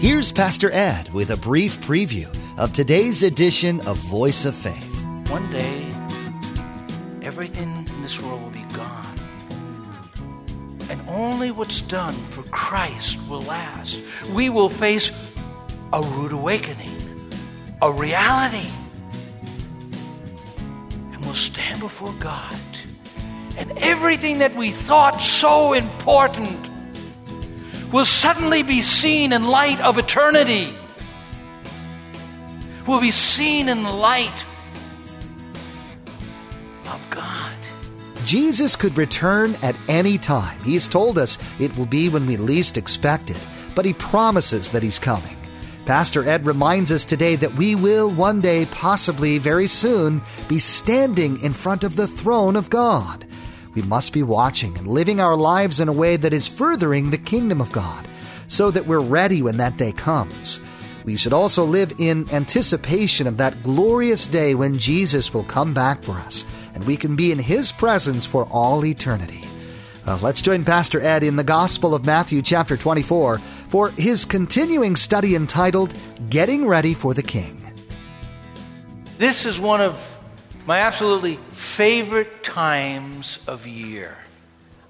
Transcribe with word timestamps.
Here's 0.00 0.30
Pastor 0.30 0.70
Ed 0.70 1.12
with 1.12 1.32
a 1.32 1.36
brief 1.36 1.80
preview 1.80 2.32
of 2.56 2.72
today's 2.72 3.24
edition 3.24 3.80
of 3.80 3.96
Voice 3.96 4.44
of 4.44 4.54
Faith. 4.54 5.04
One 5.28 5.50
day, 5.50 5.92
everything 7.20 7.68
in 7.84 8.02
this 8.02 8.22
world 8.22 8.40
will 8.40 8.50
be 8.50 8.62
gone. 8.72 9.18
And 10.88 11.00
only 11.08 11.50
what's 11.50 11.80
done 11.80 12.14
for 12.14 12.44
Christ 12.44 13.18
will 13.28 13.40
last. 13.40 14.00
We 14.32 14.50
will 14.50 14.68
face 14.68 15.10
a 15.92 16.00
rude 16.00 16.30
awakening, 16.30 17.32
a 17.82 17.90
reality. 17.90 18.70
And 21.12 21.24
we'll 21.24 21.34
stand 21.34 21.80
before 21.80 22.14
God. 22.20 22.56
And 23.56 23.76
everything 23.78 24.38
that 24.38 24.54
we 24.54 24.70
thought 24.70 25.20
so 25.20 25.72
important 25.72 26.67
will 27.92 28.04
suddenly 28.04 28.62
be 28.62 28.80
seen 28.80 29.32
in 29.32 29.46
light 29.46 29.80
of 29.80 29.98
eternity. 29.98 30.74
Will 32.86 33.00
be 33.00 33.10
seen 33.10 33.68
in 33.68 33.82
light 33.84 34.44
of 36.86 37.06
God. 37.10 37.52
Jesus 38.24 38.76
could 38.76 38.96
return 38.96 39.56
at 39.62 39.76
any 39.88 40.18
time. 40.18 40.58
He's 40.62 40.88
told 40.88 41.18
us 41.18 41.38
it 41.58 41.76
will 41.76 41.86
be 41.86 42.08
when 42.08 42.26
we 42.26 42.36
least 42.36 42.76
expect 42.76 43.30
it, 43.30 43.38
but 43.74 43.84
he 43.84 43.92
promises 43.94 44.70
that 44.70 44.82
he's 44.82 44.98
coming. 44.98 45.36
Pastor 45.86 46.28
Ed 46.28 46.44
reminds 46.44 46.92
us 46.92 47.06
today 47.06 47.36
that 47.36 47.54
we 47.54 47.74
will 47.74 48.10
one 48.10 48.42
day, 48.42 48.66
possibly 48.66 49.38
very 49.38 49.66
soon, 49.66 50.20
be 50.46 50.58
standing 50.58 51.40
in 51.40 51.54
front 51.54 51.84
of 51.84 51.96
the 51.96 52.06
throne 52.06 52.56
of 52.56 52.68
God. 52.68 53.24
We 53.74 53.82
must 53.82 54.12
be 54.12 54.22
watching 54.22 54.76
and 54.76 54.86
living 54.86 55.20
our 55.20 55.36
lives 55.36 55.80
in 55.80 55.88
a 55.88 55.92
way 55.92 56.16
that 56.16 56.32
is 56.32 56.48
furthering 56.48 57.10
the 57.10 57.18
kingdom 57.18 57.60
of 57.60 57.72
God, 57.72 58.06
so 58.48 58.70
that 58.70 58.86
we're 58.86 59.00
ready 59.00 59.42
when 59.42 59.56
that 59.58 59.76
day 59.76 59.92
comes. 59.92 60.60
We 61.04 61.16
should 61.16 61.32
also 61.32 61.64
live 61.64 61.92
in 61.98 62.28
anticipation 62.30 63.26
of 63.26 63.36
that 63.38 63.62
glorious 63.62 64.26
day 64.26 64.54
when 64.54 64.78
Jesus 64.78 65.32
will 65.32 65.44
come 65.44 65.72
back 65.72 66.02
for 66.02 66.12
us, 66.12 66.44
and 66.74 66.84
we 66.84 66.96
can 66.96 67.16
be 67.16 67.32
in 67.32 67.38
His 67.38 67.72
presence 67.72 68.26
for 68.26 68.46
all 68.50 68.84
eternity. 68.84 69.42
Uh, 70.08 70.18
let's 70.22 70.40
join 70.40 70.64
Pastor 70.64 71.02
Ed 71.02 71.22
in 71.22 71.36
the 71.36 71.44
Gospel 71.44 71.94
of 71.94 72.06
Matthew, 72.06 72.40
chapter 72.40 72.78
24, 72.78 73.38
for 73.68 73.90
his 73.90 74.24
continuing 74.24 74.96
study 74.96 75.34
entitled 75.34 75.92
Getting 76.30 76.66
Ready 76.66 76.94
for 76.94 77.12
the 77.12 77.22
King. 77.22 77.62
This 79.18 79.44
is 79.44 79.60
one 79.60 79.82
of 79.82 80.07
my 80.68 80.80
absolutely 80.80 81.36
favorite 81.52 82.44
times 82.44 83.38
of 83.46 83.66
year. 83.66 84.18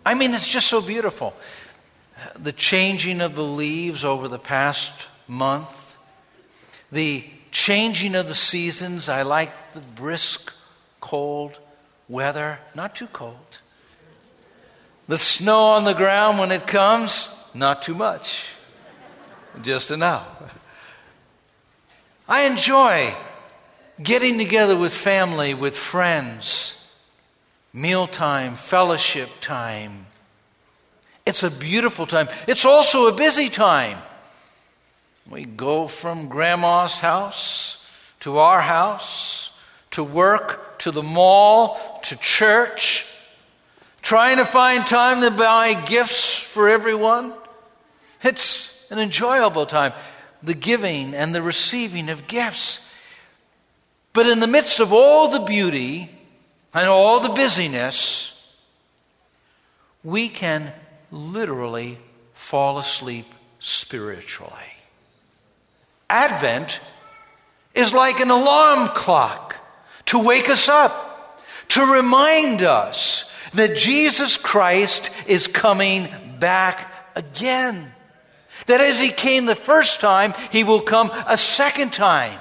I 0.05 0.15
mean, 0.15 0.35
it's 0.35 0.49
just 0.49 0.67
so 0.67 0.81
beautiful. 0.81 1.37
The 2.37 2.51
changing 2.51 3.21
of 3.21 3.37
the 3.37 3.45
leaves 3.45 4.05
over 4.05 4.27
the 4.27 4.41
past 4.41 4.91
month, 5.29 5.97
the 6.91 7.25
changing 7.53 8.17
of 8.17 8.27
the 8.27 8.35
seasons. 8.35 9.09
I 9.09 9.23
like 9.23 9.53
the 9.73 9.79
brisk, 9.79 10.53
cold 11.01 11.57
weather, 12.09 12.59
not 12.75 12.97
too 12.97 13.07
cold. 13.07 13.59
The 15.07 15.17
snow 15.17 15.61
on 15.61 15.85
the 15.85 15.95
ground 15.95 16.41
when 16.41 16.51
it 16.51 16.67
comes, 16.67 17.33
not 17.55 17.85
too 17.85 17.95
much, 17.95 18.49
just 19.63 19.93
enough. 19.93 20.27
I 22.29 22.49
enjoy 22.49 23.15
getting 24.03 24.39
together 24.39 24.77
with 24.77 24.93
family, 24.93 25.55
with 25.55 25.77
friends, 25.77 26.75
mealtime, 27.73 28.55
fellowship 28.55 29.29
time. 29.41 30.07
It's 31.27 31.43
a 31.43 31.51
beautiful 31.51 32.07
time. 32.07 32.29
It's 32.47 32.65
also 32.65 33.09
a 33.09 33.13
busy 33.13 33.51
time. 33.51 33.99
We 35.29 35.45
go 35.45 35.87
from 35.87 36.29
grandma's 36.29 36.99
house 36.99 37.85
to 38.21 38.39
our 38.39 38.61
house, 38.61 39.51
to 39.93 40.03
work, 40.03 40.79
to 40.81 40.91
the 40.91 41.03
mall, 41.03 42.01
to 42.05 42.17
church, 42.17 43.05
trying 44.01 44.39
to 44.39 44.45
find 44.45 44.87
time 44.87 45.21
to 45.21 45.31
buy 45.31 45.75
gifts 45.75 46.39
for 46.39 46.69
everyone. 46.69 47.33
It's 48.23 48.73
an 48.91 48.99
enjoyable 48.99 49.67
time. 49.67 49.93
The 50.43 50.55
giving 50.55 51.15
and 51.15 51.35
the 51.35 51.43
receiving 51.43 52.09
of 52.09 52.27
gifts. 52.27 52.88
But 54.19 54.27
in 54.27 54.41
the 54.41 54.49
midst 54.49 54.81
of 54.81 54.93
all 54.93 55.29
the 55.29 55.39
beauty 55.39 56.09
and 56.75 56.89
all 56.89 57.21
the 57.21 57.29
busyness, 57.29 58.35
we 60.03 60.29
can 60.29 60.73
literally 61.13 61.99
fall 62.35 62.79
asleep 62.79 63.33
spiritually. 63.61 64.51
Advent 66.11 66.81
is 67.75 67.95
like 67.95 68.19
an 68.19 68.33
alarm 68.33 68.89
clock 68.89 69.55
to 70.07 70.19
wake 70.19 70.51
us 70.51 70.69
up, 70.69 71.41
to 71.69 71.87
remind 71.87 72.65
us 72.65 73.33
that 73.55 73.77
Jesus 73.77 74.37
Christ 74.37 75.11
is 75.29 75.47
coming 75.47 76.09
back 76.41 76.93
again. 77.15 77.93
That 78.67 78.81
as 78.81 78.99
he 78.99 79.11
came 79.11 79.47
the 79.47 79.55
first 79.55 80.01
time, 80.01 80.35
he 80.51 80.65
will 80.65 80.81
come 80.81 81.09
a 81.29 81.37
second 81.37 81.93
time. 81.93 82.41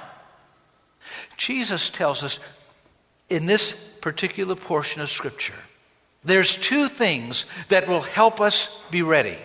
Jesus 1.38 1.88
tells 1.88 2.22
us 2.22 2.40
in 3.30 3.46
this 3.46 3.72
particular 4.00 4.56
portion 4.56 5.00
of 5.00 5.08
Scripture, 5.08 5.54
there's 6.24 6.56
two 6.56 6.88
things 6.88 7.46
that 7.68 7.88
will 7.88 8.00
help 8.00 8.40
us 8.40 8.82
be 8.90 9.02
ready. 9.02 9.38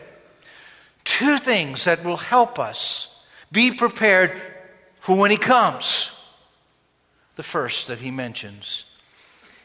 Two 1.05 1.37
things 1.37 1.85
that 1.85 2.03
will 2.03 2.17
help 2.17 2.59
us 2.59 3.23
be 3.51 3.71
prepared 3.71 4.31
for 4.99 5.15
when 5.15 5.31
He 5.31 5.37
comes. 5.37 6.09
The 7.35 7.43
first 7.43 7.87
that 7.87 7.99
He 7.99 8.09
mentions 8.09 8.85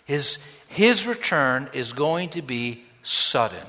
is 0.07 0.39
His 0.69 1.07
return 1.07 1.71
is 1.73 1.93
going 1.93 2.29
to 2.31 2.43
be 2.43 2.85
sudden. 3.03 3.67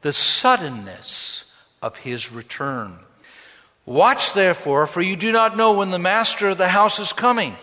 The 0.00 0.12
suddenness 0.12 1.44
of 1.80 1.98
His 1.98 2.32
return. 2.32 2.96
Watch 3.86 4.32
therefore, 4.32 4.88
for 4.88 5.00
you 5.00 5.14
do 5.14 5.30
not 5.30 5.56
know 5.56 5.74
when 5.74 5.90
the 5.90 5.98
master 5.98 6.48
of 6.48 6.58
the 6.58 6.68
house 6.68 6.98
is 6.98 7.12
coming 7.12 7.54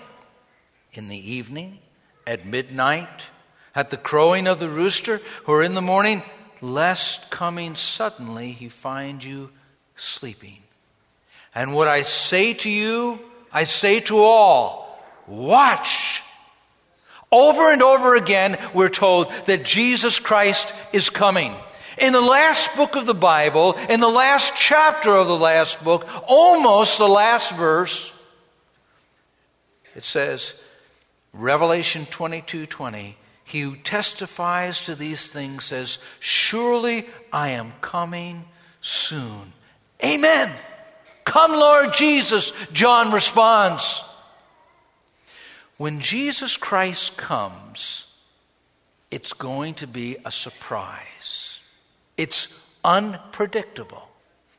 in 0.94 1.08
the 1.08 1.32
evening, 1.32 1.80
at 2.26 2.46
midnight, 2.46 3.28
at 3.76 3.90
the 3.90 3.98
crowing 3.98 4.48
of 4.48 4.60
the 4.60 4.70
rooster, 4.70 5.22
or 5.46 5.64
in 5.64 5.76
the 5.76 5.82
morning, 5.82 6.24
lest 6.62 7.30
coming 7.30 7.76
suddenly 7.76 8.52
he 8.52 8.70
find 8.70 9.24
you 9.24 9.50
sleeping. 9.96 10.58
And 11.56 11.74
what 11.74 11.88
I 11.88 12.04
say 12.04 12.54
to 12.54 12.70
you, 12.70 13.20
I 13.52 13.64
say 13.64 14.00
to 14.02 14.20
all 14.20 15.04
watch. 15.28 16.22
Over 17.32 17.72
and 17.72 17.82
over 17.82 18.16
again, 18.16 18.58
we're 18.74 18.90
told 18.90 19.32
that 19.46 19.64
Jesus 19.64 20.20
Christ 20.20 20.74
is 20.92 21.10
coming. 21.10 21.54
In 22.00 22.14
the 22.14 22.22
last 22.22 22.76
book 22.76 22.96
of 22.96 23.06
the 23.06 23.14
Bible, 23.14 23.74
in 23.90 24.00
the 24.00 24.10
last 24.10 24.54
chapter 24.58 25.12
of 25.12 25.28
the 25.28 25.38
last 25.38 25.84
book, 25.84 26.08
almost 26.28 26.98
the 26.98 27.08
last 27.08 27.56
verse, 27.56 28.12
it 29.96 30.04
says, 30.04 30.54
Revelation 31.34 32.06
22 32.08 32.66
20, 32.66 33.18
he 33.44 33.62
who 33.62 33.76
testifies 33.78 34.86
to 34.86 34.96
these 34.96 35.28
things 35.28 35.64
says, 35.66 36.00
Surely 36.20 37.08
I 37.32 37.50
am 37.50 37.74
coming 37.82 38.46
soon. 38.82 39.54
Amen. 40.04 40.52
Come, 41.26 41.52
Lord 41.52 41.94
Jesus, 41.94 42.54
John 42.74 43.12
responds. 43.12 44.04
When 45.78 46.02
Jesus 46.02 46.58
Christ 46.58 47.16
comes, 47.18 48.08
it's 49.12 49.34
going 49.34 49.76
to 49.76 49.88
be 49.88 50.18
a 50.26 50.32
surprise. 50.32 51.60
It's 52.18 52.48
unpredictable. 52.84 54.10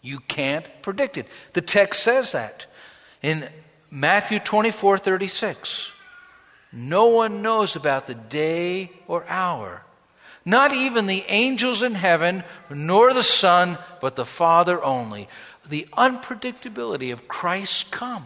You 0.02 0.20
can't 0.20 0.66
predict 0.82 1.18
it. 1.18 1.26
The 1.52 1.60
text 1.60 2.02
says 2.02 2.32
that 2.32 2.66
in 3.22 3.48
Matthew 3.90 4.38
24 4.38 4.98
36. 4.98 5.92
No 6.72 7.06
one 7.06 7.42
knows 7.42 7.76
about 7.76 8.06
the 8.06 8.14
day 8.14 8.90
or 9.08 9.24
hour. 9.26 9.82
Not 10.44 10.72
even 10.72 11.06
the 11.06 11.24
angels 11.28 11.82
in 11.82 11.94
heaven, 11.94 12.44
nor 12.70 13.12
the 13.12 13.22
Son, 13.22 13.76
but 14.00 14.16
the 14.16 14.24
Father 14.24 14.82
only. 14.82 15.28
The 15.68 15.86
unpredictability 15.92 17.12
of 17.12 17.28
Christ's 17.28 17.84
coming. 17.84 18.24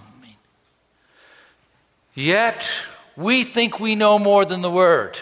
Yet, 2.15 2.69
we 3.17 3.45
think 3.45 3.81
we 3.81 3.97
know 3.97 4.19
more 4.19 4.45
than 4.45 4.63
the 4.63 4.71
Word. 4.71 5.19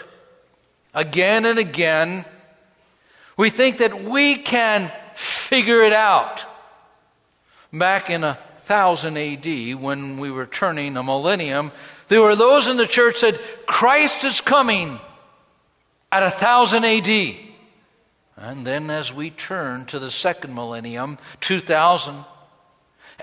Again 0.93 1.45
and 1.45 1.57
again, 1.57 2.25
we 3.35 3.49
think 3.49 3.79
that 3.79 4.03
we 4.03 4.35
can 4.35 4.91
figure 5.15 5.81
it 5.81 5.93
out. 5.93 6.45
Back 7.71 8.11
in 8.11 8.23
a 8.23 8.37
1000 8.67 9.17
AD, 9.17 9.75
when 9.81 10.17
we 10.17 10.29
were 10.29 10.45
turning 10.45 10.95
a 10.95 11.03
millennium, 11.03 11.71
there 12.13 12.21
were 12.21 12.35
those 12.35 12.67
in 12.67 12.77
the 12.77 12.85
church 12.85 13.17
said, 13.17 13.39
Christ 13.65 14.23
is 14.23 14.39
coming 14.39 14.99
at 16.11 16.21
1000 16.21 16.85
AD. 16.85 17.35
And 18.37 18.67
then 18.67 18.89
as 18.89 19.13
we 19.13 19.31
turn 19.31 19.85
to 19.87 19.97
the 19.99 20.11
second 20.11 20.53
millennium, 20.53 21.17
2000, 21.41 22.23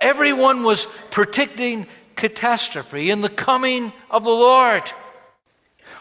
Everyone 0.00 0.62
was 0.62 0.86
predicting 1.10 1.86
catastrophe 2.16 3.10
and 3.10 3.22
the 3.22 3.28
coming 3.28 3.92
of 4.10 4.24
the 4.24 4.30
Lord. 4.30 4.82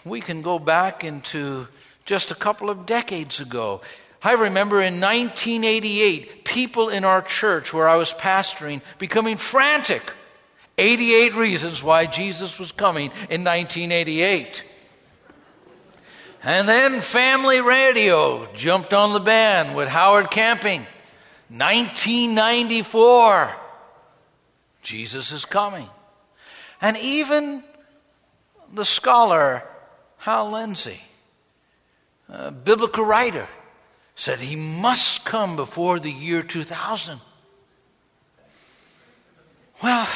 We 0.06 0.22
can 0.22 0.42
go 0.42 0.60
back 0.60 1.04
into 1.04 1.68
just 2.06 2.32
a 2.32 2.36
couple 2.36 2.70
of 2.70 2.86
decades 2.86 3.40
ago. 3.40 3.82
I 4.22 4.34
remember 4.34 4.82
in 4.82 5.02
1988, 5.02 6.46
people 6.46 6.90
in 6.90 7.04
our 7.04 7.22
church 7.22 7.74
where 7.74 7.88
I 7.88 7.96
was 7.96 8.14
pastoring 8.14 8.82
becoming 8.98 9.38
frantic. 9.38 10.14
88 10.80 11.36
reasons 11.36 11.84
why 11.84 12.06
Jesus 12.06 12.58
was 12.58 12.72
coming 12.72 13.12
in 13.30 13.44
1988. 13.44 14.64
And 16.42 16.68
then 16.68 17.02
family 17.02 17.60
radio 17.60 18.48
jumped 18.54 18.94
on 18.94 19.12
the 19.12 19.20
band 19.20 19.76
with 19.76 19.90
Harold 19.90 20.32
Camping. 20.32 20.88
1994, 21.50 23.52
Jesus 24.82 25.34
is 25.34 25.44
coming. 25.44 25.88
And 26.82 26.96
even 26.98 27.62
the 28.74 28.86
scholar 28.86 29.64
Hal 30.18 30.52
Lindsey, 30.52 31.02
a 32.30 32.52
biblical 32.52 33.04
writer, 33.04 33.50
said 34.16 34.40
he 34.40 34.56
must 34.56 35.26
come 35.26 35.58
before 35.58 36.00
the 36.00 36.12
year 36.12 36.42
2000. 36.42 37.20
Well, 39.82 40.08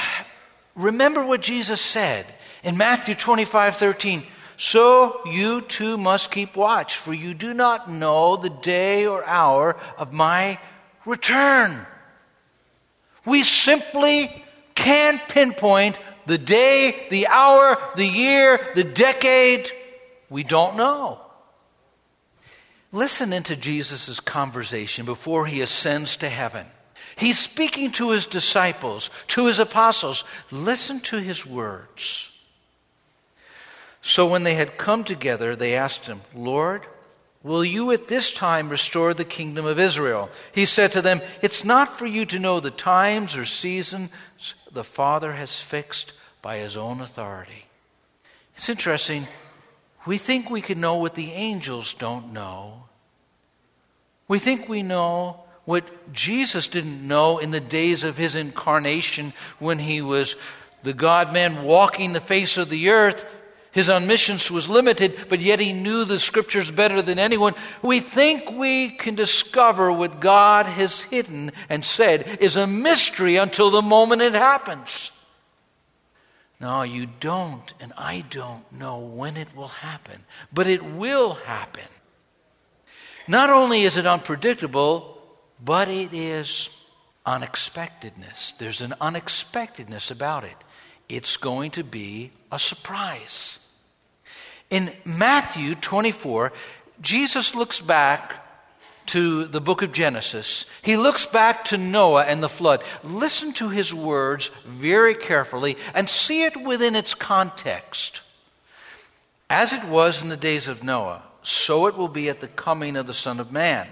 remember 0.76 1.26
what 1.26 1.42
Jesus 1.42 1.82
said 1.82 2.26
in 2.64 2.78
Matthew 2.78 3.16
25 3.16 3.76
13. 3.76 4.24
So 4.58 5.22
you 5.26 5.62
too 5.62 5.98
must 5.98 6.32
keep 6.32 6.56
watch, 6.56 6.98
for 6.98 7.14
you 7.14 7.34
do 7.34 7.54
not 7.54 7.90
know 7.90 8.38
the 8.38 8.50
day 8.50 9.06
or 9.06 9.26
hour 9.26 9.76
of 9.98 10.14
my 10.14 10.60
return. 11.06 11.86
We 13.26 13.44
simply 13.44 14.44
can't 14.76 15.20
pinpoint 15.28 15.98
the 16.26 16.38
day, 16.38 17.08
the 17.10 17.28
hour, 17.28 17.78
the 17.96 18.06
year, 18.06 18.60
the 18.76 18.84
decade. 18.84 19.70
We 20.30 20.44
don't 20.44 20.78
know. 20.78 21.20
Listen 22.92 23.34
into 23.34 23.56
Jesus' 23.56 24.20
conversation 24.20 25.06
before 25.06 25.48
he 25.48 25.62
ascends 25.62 26.18
to 26.18 26.30
heaven. 26.30 26.68
He's 27.16 27.40
speaking 27.40 27.92
to 27.94 28.12
his 28.12 28.26
disciples, 28.26 29.10
to 29.28 29.48
his 29.48 29.60
apostles. 29.60 30.24
Listen 30.52 31.00
to 31.02 31.18
his 31.18 31.46
words. 31.46 32.32
So 34.02 34.28
when 34.28 34.44
they 34.44 34.56
had 34.56 34.78
come 34.78 35.04
together, 35.04 35.56
they 35.56 35.76
asked 35.76 36.08
him, 36.08 36.22
Lord, 36.36 36.86
will 37.42 37.64
you 37.64 37.92
at 37.92 38.08
this 38.08 38.32
time 38.32 38.70
restore 38.70 39.14
the 39.14 39.26
kingdom 39.26 39.66
of 39.66 39.80
Israel? 39.80 40.30
He 40.54 40.66
said 40.66 40.92
to 40.94 41.02
them, 41.02 41.22
It's 41.42 41.64
not 41.64 41.98
for 41.98 42.06
you 42.06 42.26
to 42.26 42.40
know 42.40 42.60
the 42.60 42.72
times 42.72 43.38
or 43.38 43.46
seasons 43.46 44.10
the 44.72 44.84
Father 44.84 45.34
has 45.34 45.60
fixed 45.60 46.14
by 46.42 46.58
his 46.58 46.76
own 46.76 47.00
authority. 47.00 47.66
It's 48.56 48.70
interesting. 48.70 49.28
We 50.06 50.18
think 50.18 50.50
we 50.50 50.62
can 50.62 50.82
know 50.82 50.98
what 50.98 51.16
the 51.16 51.32
angels 51.32 51.94
don't 51.94 52.34
know. 52.34 52.86
We 54.28 54.40
think 54.40 54.68
we 54.68 54.84
know 54.84 55.43
what 55.66 56.14
Jesus 56.14 56.68
didn't 56.68 57.08
know 57.08 57.38
in 57.38 57.52
the 57.52 57.62
days 57.62 58.04
of 58.04 58.18
his 58.18 58.36
incarnation 58.36 59.34
when 59.60 59.80
he 59.80 60.02
was 60.02 60.36
the 60.84 60.94
God 60.94 61.34
man 61.34 61.64
walking 61.64 62.14
the 62.14 62.20
face 62.20 62.58
of 62.58 62.70
the 62.70 62.90
earth. 62.90 63.26
His 63.72 63.90
omniscience 63.90 64.52
was 64.52 64.70
limited, 64.70 65.26
but 65.30 65.42
yet 65.42 65.60
he 65.60 65.74
knew 65.74 66.06
the 66.06 66.20
scriptures 66.20 66.70
better 66.70 67.02
than 67.02 67.18
anyone. 67.18 67.56
We 67.82 68.02
think 68.02 68.52
we 68.52 68.90
can 68.90 69.16
discover 69.16 69.92
what 69.92 70.20
God 70.20 70.68
has 70.68 71.02
hidden 71.02 71.52
and 71.70 71.84
said 71.84 72.38
is 72.40 72.56
a 72.56 72.68
mystery 72.68 73.38
until 73.38 73.72
the 73.72 73.82
moment 73.82 74.22
it 74.22 74.34
happens. 74.34 75.12
No, 76.60 76.84
you 76.84 77.08
don't, 77.20 77.74
and 77.80 77.94
I 77.98 78.24
don't 78.30 78.72
know 78.72 79.00
when 79.00 79.38
it 79.38 79.56
will 79.56 79.70
happen, 79.70 80.24
but 80.54 80.68
it 80.68 80.84
will 80.84 81.34
happen. 81.34 81.84
Not 83.28 83.50
only 83.50 83.82
is 83.82 83.98
it 83.98 84.06
unpredictable, 84.06 85.13
but 85.64 85.88
it 85.88 86.14
is 86.14 86.70
unexpectedness. 87.26 88.54
There's 88.58 88.82
an 88.82 88.94
unexpectedness 89.00 90.12
about 90.12 90.44
it. 90.44 90.56
It's 91.08 91.38
going 91.38 91.72
to 91.72 91.84
be 91.84 92.32
a 92.52 92.60
surprise. 92.60 93.60
In 94.70 94.92
Matthew 95.06 95.76
24, 95.76 96.52
Jesus 97.02 97.56
looks 97.56 97.80
back 97.80 98.44
to 99.08 99.46
the 99.46 99.62
book 99.62 99.82
of 99.82 99.92
Genesis. 99.92 100.66
He 100.82 100.98
looks 100.98 101.26
back 101.26 101.66
to 101.66 101.78
Noah 101.78 102.24
and 102.24 102.42
the 102.42 102.50
flood. 102.50 102.84
Listen 103.04 103.54
to 103.54 103.70
his 103.70 103.94
words 103.94 104.50
very 104.66 105.14
carefully 105.14 105.78
and 105.94 106.10
see 106.10 106.44
it 106.44 106.58
within 106.58 106.96
its 106.96 107.14
context. 107.14 108.22
As 109.50 109.74
it 109.74 109.84
was 109.86 110.22
in 110.22 110.30
the 110.30 110.38
days 110.38 110.68
of 110.68 110.84
Noah, 110.84 111.24
so 111.44 111.88
it 111.88 111.98
will 111.98 112.08
be 112.08 112.30
at 112.30 112.40
the 112.40 112.48
coming 112.48 112.96
of 112.96 113.08
the 113.08 113.14
Son 113.14 113.40
of 113.40 113.52
Man. 113.52 113.88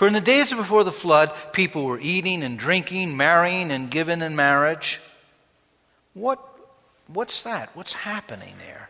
For 0.00 0.06
in 0.06 0.14
the 0.14 0.22
days 0.22 0.50
before 0.50 0.82
the 0.82 0.92
flood, 0.92 1.30
people 1.52 1.84
were 1.84 2.00
eating 2.00 2.42
and 2.42 2.58
drinking, 2.58 3.18
marrying 3.18 3.70
and 3.70 3.90
giving 3.90 4.22
in 4.22 4.34
marriage. 4.34 4.98
What, 6.14 6.38
what's 7.06 7.42
that? 7.42 7.68
What's 7.76 7.92
happening 7.92 8.54
there? 8.60 8.88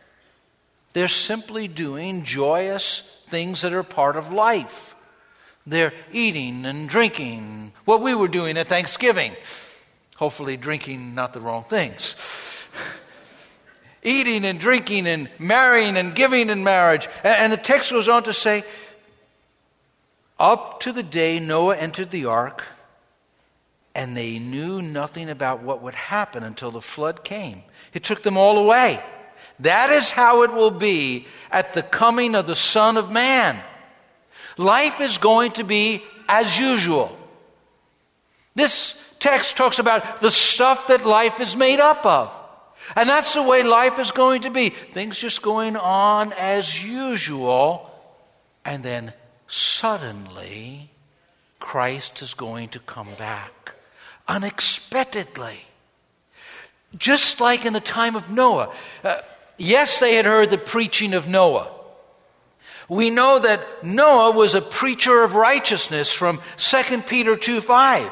They're 0.92 1.08
simply 1.08 1.66
doing 1.66 2.22
joyous 2.22 3.00
things 3.26 3.62
that 3.62 3.72
are 3.72 3.82
part 3.82 4.14
of 4.14 4.32
life. 4.32 4.94
They're 5.66 5.92
eating 6.12 6.64
and 6.64 6.88
drinking, 6.88 7.72
what 7.86 8.02
we 8.02 8.14
were 8.14 8.28
doing 8.28 8.56
at 8.56 8.68
Thanksgiving. 8.68 9.32
Hopefully, 10.14 10.56
drinking 10.56 11.16
not 11.16 11.32
the 11.32 11.40
wrong 11.40 11.64
things. 11.64 12.14
eating 14.04 14.44
and 14.44 14.60
drinking 14.60 15.08
and 15.08 15.28
marrying 15.40 15.96
and 15.96 16.14
giving 16.14 16.50
in 16.50 16.62
marriage. 16.62 17.08
And 17.24 17.52
the 17.52 17.56
text 17.56 17.90
goes 17.90 18.06
on 18.06 18.22
to 18.22 18.32
say, 18.32 18.62
up 20.40 20.80
to 20.80 20.92
the 20.92 21.02
day 21.02 21.38
Noah 21.38 21.76
entered 21.76 22.10
the 22.10 22.24
ark, 22.24 22.64
and 23.94 24.16
they 24.16 24.38
knew 24.38 24.80
nothing 24.80 25.28
about 25.28 25.62
what 25.62 25.82
would 25.82 25.94
happen 25.94 26.42
until 26.42 26.70
the 26.70 26.80
flood 26.80 27.22
came. 27.22 27.62
It 27.92 28.02
took 28.02 28.22
them 28.22 28.36
all 28.36 28.58
away. 28.58 29.02
That 29.60 29.90
is 29.90 30.10
how 30.10 30.42
it 30.42 30.52
will 30.52 30.70
be 30.70 31.26
at 31.50 31.74
the 31.74 31.82
coming 31.82 32.34
of 32.34 32.46
the 32.46 32.56
Son 32.56 32.96
of 32.96 33.12
Man. 33.12 33.60
Life 34.56 35.00
is 35.00 35.18
going 35.18 35.52
to 35.52 35.64
be 35.64 36.02
as 36.28 36.58
usual. 36.58 37.16
This 38.54 39.00
text 39.18 39.56
talks 39.56 39.78
about 39.78 40.20
the 40.20 40.30
stuff 40.30 40.86
that 40.86 41.04
life 41.04 41.40
is 41.40 41.56
made 41.56 41.80
up 41.80 42.04
of. 42.06 42.34
And 42.96 43.08
that's 43.08 43.34
the 43.34 43.42
way 43.42 43.62
life 43.62 43.98
is 43.98 44.10
going 44.10 44.42
to 44.42 44.50
be. 44.50 44.70
Things 44.70 45.18
just 45.18 45.42
going 45.42 45.76
on 45.76 46.32
as 46.32 46.82
usual. 46.82 47.90
And 48.64 48.82
then 48.82 49.12
suddenly, 49.50 50.90
Christ 51.58 52.22
is 52.22 52.34
going 52.34 52.68
to 52.70 52.78
come 52.78 53.08
back 53.18 53.74
unexpectedly. 54.28 55.60
Just 56.96 57.40
like 57.40 57.66
in 57.66 57.72
the 57.72 57.80
time 57.80 58.16
of 58.16 58.30
Noah. 58.30 58.72
Uh, 59.04 59.20
yes, 59.58 60.00
they 60.00 60.14
had 60.14 60.24
heard 60.24 60.50
the 60.50 60.58
preaching 60.58 61.14
of 61.14 61.28
Noah. 61.28 61.70
We 62.88 63.10
know 63.10 63.38
that 63.38 63.84
Noah 63.84 64.32
was 64.32 64.54
a 64.54 64.60
preacher 64.60 65.22
of 65.22 65.36
righteousness 65.36 66.12
from 66.12 66.40
2 66.56 67.02
Peter 67.02 67.36
2 67.36 67.60
5. 67.60 68.10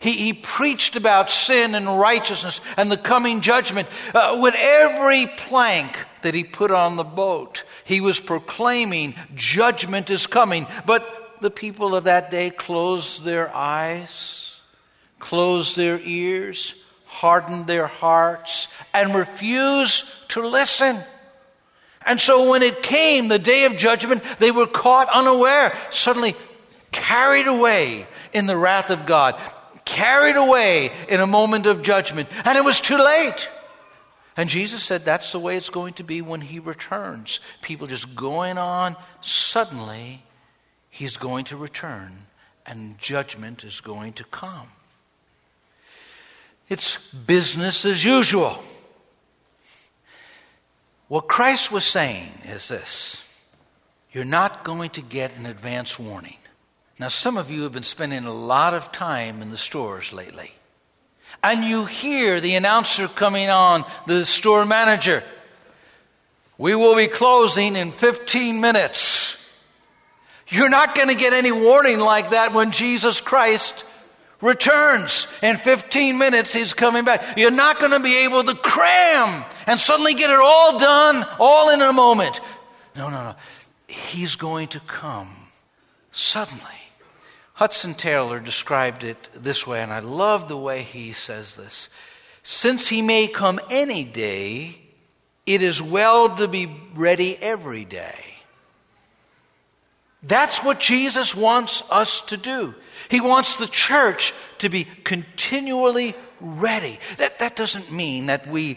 He, 0.00 0.12
he 0.12 0.32
preached 0.32 0.96
about 0.96 1.30
sin 1.30 1.74
and 1.74 1.86
righteousness 1.86 2.60
and 2.76 2.90
the 2.90 2.96
coming 2.96 3.40
judgment. 3.40 3.88
Uh, 4.14 4.38
with 4.40 4.54
every 4.56 5.26
plank 5.36 5.96
that 6.22 6.34
he 6.34 6.44
put 6.44 6.70
on 6.70 6.96
the 6.96 7.04
boat, 7.04 7.64
he 7.84 8.00
was 8.00 8.20
proclaiming 8.20 9.14
judgment 9.34 10.10
is 10.10 10.26
coming. 10.26 10.66
But 10.86 11.40
the 11.40 11.50
people 11.50 11.94
of 11.94 12.04
that 12.04 12.30
day 12.30 12.50
closed 12.50 13.24
their 13.24 13.54
eyes, 13.54 14.56
closed 15.18 15.76
their 15.76 16.00
ears, 16.00 16.74
hardened 17.06 17.66
their 17.66 17.86
hearts, 17.86 18.68
and 18.94 19.14
refused 19.14 20.04
to 20.28 20.46
listen. 20.46 20.98
And 22.06 22.20
so 22.20 22.50
when 22.50 22.62
it 22.62 22.82
came, 22.82 23.28
the 23.28 23.38
day 23.38 23.64
of 23.64 23.76
judgment, 23.76 24.22
they 24.38 24.50
were 24.50 24.66
caught 24.66 25.08
unaware, 25.08 25.76
suddenly 25.90 26.34
carried 26.90 27.46
away 27.46 28.06
in 28.32 28.46
the 28.46 28.56
wrath 28.56 28.90
of 28.90 29.06
God 29.06 29.40
carried 29.84 30.36
away 30.36 30.90
in 31.08 31.20
a 31.20 31.26
moment 31.26 31.66
of 31.66 31.82
judgment, 31.82 32.28
and 32.44 32.56
it 32.56 32.64
was 32.64 32.80
too 32.80 32.96
late. 32.96 33.48
And 34.36 34.48
Jesus 34.48 34.82
said 34.82 35.04
that's 35.04 35.32
the 35.32 35.38
way 35.38 35.56
it's 35.56 35.70
going 35.70 35.94
to 35.94 36.04
be 36.04 36.22
when 36.22 36.40
he 36.40 36.58
returns. 36.58 37.40
People 37.60 37.86
just 37.86 38.14
going 38.14 38.58
on, 38.58 38.96
suddenly 39.20 40.22
he's 40.88 41.16
going 41.16 41.44
to 41.46 41.56
return, 41.56 42.12
and 42.64 42.98
judgment 42.98 43.64
is 43.64 43.80
going 43.80 44.14
to 44.14 44.24
come. 44.24 44.68
It's 46.68 46.96
business 47.12 47.84
as 47.84 48.04
usual. 48.04 48.62
What 51.08 51.28
Christ 51.28 51.70
was 51.70 51.84
saying 51.84 52.32
is 52.46 52.68
this 52.68 53.22
you're 54.12 54.24
not 54.24 54.64
going 54.64 54.90
to 54.90 55.02
get 55.02 55.36
an 55.36 55.46
advance 55.46 55.98
warning. 55.98 56.36
Now, 56.98 57.08
some 57.08 57.36
of 57.36 57.50
you 57.50 57.62
have 57.62 57.72
been 57.72 57.82
spending 57.82 58.24
a 58.24 58.32
lot 58.32 58.74
of 58.74 58.92
time 58.92 59.42
in 59.42 59.50
the 59.50 59.56
stores 59.56 60.12
lately. 60.12 60.52
And 61.42 61.64
you 61.64 61.86
hear 61.86 62.40
the 62.40 62.54
announcer 62.54 63.08
coming 63.08 63.48
on, 63.48 63.84
the 64.06 64.24
store 64.24 64.64
manager, 64.64 65.22
we 66.58 66.74
will 66.74 66.94
be 66.94 67.08
closing 67.08 67.76
in 67.76 67.90
15 67.90 68.60
minutes. 68.60 69.36
You're 70.48 70.70
not 70.70 70.94
going 70.94 71.08
to 71.08 71.16
get 71.16 71.32
any 71.32 71.50
warning 71.50 71.98
like 71.98 72.30
that 72.30 72.52
when 72.52 72.70
Jesus 72.70 73.20
Christ 73.20 73.84
returns. 74.40 75.26
In 75.42 75.56
15 75.56 76.18
minutes, 76.18 76.52
he's 76.52 76.74
coming 76.74 77.04
back. 77.04 77.38
You're 77.38 77.50
not 77.50 77.78
going 77.78 77.92
to 77.92 78.00
be 78.00 78.24
able 78.24 78.44
to 78.44 78.54
cram 78.54 79.44
and 79.66 79.80
suddenly 79.80 80.14
get 80.14 80.30
it 80.30 80.38
all 80.38 80.78
done, 80.78 81.26
all 81.40 81.70
in 81.70 81.80
a 81.80 81.92
moment. 81.92 82.40
No, 82.94 83.08
no, 83.08 83.24
no. 83.24 83.34
He's 83.88 84.36
going 84.36 84.68
to 84.68 84.80
come 84.80 85.30
suddenly. 86.10 86.81
Hudson 87.62 87.94
Taylor 87.94 88.40
described 88.40 89.04
it 89.04 89.28
this 89.36 89.64
way, 89.64 89.82
and 89.82 89.92
I 89.92 90.00
love 90.00 90.48
the 90.48 90.56
way 90.56 90.82
he 90.82 91.12
says 91.12 91.54
this. 91.54 91.90
Since 92.42 92.88
he 92.88 93.02
may 93.02 93.28
come 93.28 93.60
any 93.70 94.02
day, 94.02 94.80
it 95.46 95.62
is 95.62 95.80
well 95.80 96.34
to 96.38 96.48
be 96.48 96.66
ready 96.92 97.36
every 97.36 97.84
day. 97.84 98.18
That's 100.24 100.58
what 100.64 100.80
Jesus 100.80 101.36
wants 101.36 101.84
us 101.88 102.22
to 102.22 102.36
do. 102.36 102.74
He 103.08 103.20
wants 103.20 103.58
the 103.58 103.68
church 103.68 104.34
to 104.58 104.68
be 104.68 104.82
continually 105.04 106.16
ready. 106.40 106.98
That, 107.18 107.38
that 107.38 107.54
doesn't 107.54 107.92
mean 107.92 108.26
that 108.26 108.48
we 108.48 108.76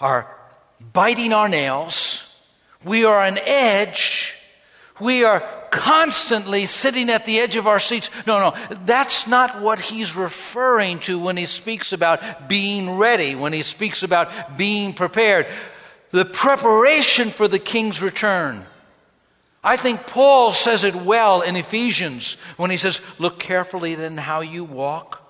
are 0.00 0.34
biting 0.94 1.34
our 1.34 1.50
nails, 1.50 2.26
we 2.82 3.04
are 3.04 3.20
on 3.26 3.36
edge, 3.36 4.34
we 4.98 5.24
are 5.24 5.46
constantly 5.70 6.66
sitting 6.66 7.10
at 7.10 7.26
the 7.26 7.38
edge 7.38 7.56
of 7.56 7.66
our 7.66 7.80
seats. 7.80 8.10
No, 8.26 8.38
no, 8.38 8.76
that's 8.84 9.26
not 9.26 9.60
what 9.60 9.80
he's 9.80 10.16
referring 10.16 10.98
to 11.00 11.18
when 11.18 11.36
he 11.36 11.46
speaks 11.46 11.92
about 11.92 12.48
being 12.48 12.96
ready, 12.96 13.34
when 13.34 13.52
he 13.52 13.62
speaks 13.62 14.02
about 14.02 14.56
being 14.56 14.92
prepared. 14.92 15.46
The 16.10 16.24
preparation 16.24 17.30
for 17.30 17.48
the 17.48 17.58
king's 17.58 18.00
return. 18.00 18.66
I 19.62 19.76
think 19.76 20.06
Paul 20.06 20.52
says 20.52 20.84
it 20.84 20.94
well 20.94 21.42
in 21.42 21.56
Ephesians 21.56 22.34
when 22.56 22.70
he 22.70 22.76
says, 22.76 23.00
Look 23.18 23.38
carefully 23.38 23.94
then 23.94 24.16
how 24.16 24.40
you 24.40 24.64
walk, 24.64 25.28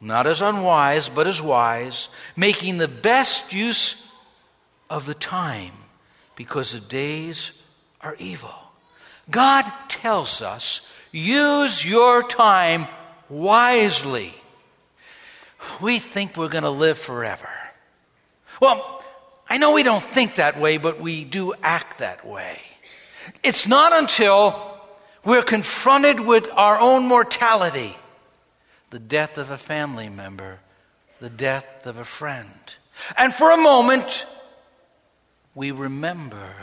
not 0.00 0.26
as 0.26 0.40
unwise, 0.40 1.08
but 1.08 1.26
as 1.26 1.42
wise, 1.42 2.08
making 2.36 2.78
the 2.78 2.88
best 2.88 3.52
use 3.52 4.06
of 4.88 5.04
the 5.04 5.14
time, 5.14 5.72
because 6.36 6.72
the 6.72 6.80
days 6.80 7.60
are 8.00 8.16
evil. 8.18 8.65
God 9.30 9.64
tells 9.88 10.42
us, 10.42 10.80
use 11.12 11.84
your 11.84 12.22
time 12.22 12.86
wisely. 13.28 14.34
We 15.80 15.98
think 15.98 16.36
we're 16.36 16.48
going 16.48 16.64
to 16.64 16.70
live 16.70 16.98
forever. 16.98 17.50
Well, 18.60 19.04
I 19.48 19.58
know 19.58 19.74
we 19.74 19.82
don't 19.82 20.02
think 20.02 20.36
that 20.36 20.58
way, 20.58 20.78
but 20.78 21.00
we 21.00 21.24
do 21.24 21.54
act 21.62 21.98
that 21.98 22.26
way. 22.26 22.58
It's 23.42 23.66
not 23.66 23.92
until 23.92 24.78
we're 25.24 25.42
confronted 25.42 26.20
with 26.20 26.48
our 26.52 26.78
own 26.80 27.08
mortality, 27.08 27.96
the 28.90 28.98
death 28.98 29.38
of 29.38 29.50
a 29.50 29.58
family 29.58 30.08
member, 30.08 30.60
the 31.20 31.30
death 31.30 31.86
of 31.86 31.98
a 31.98 32.04
friend. 32.04 32.48
And 33.18 33.34
for 33.34 33.50
a 33.50 33.56
moment, 33.56 34.24
we 35.54 35.72
remember 35.72 36.54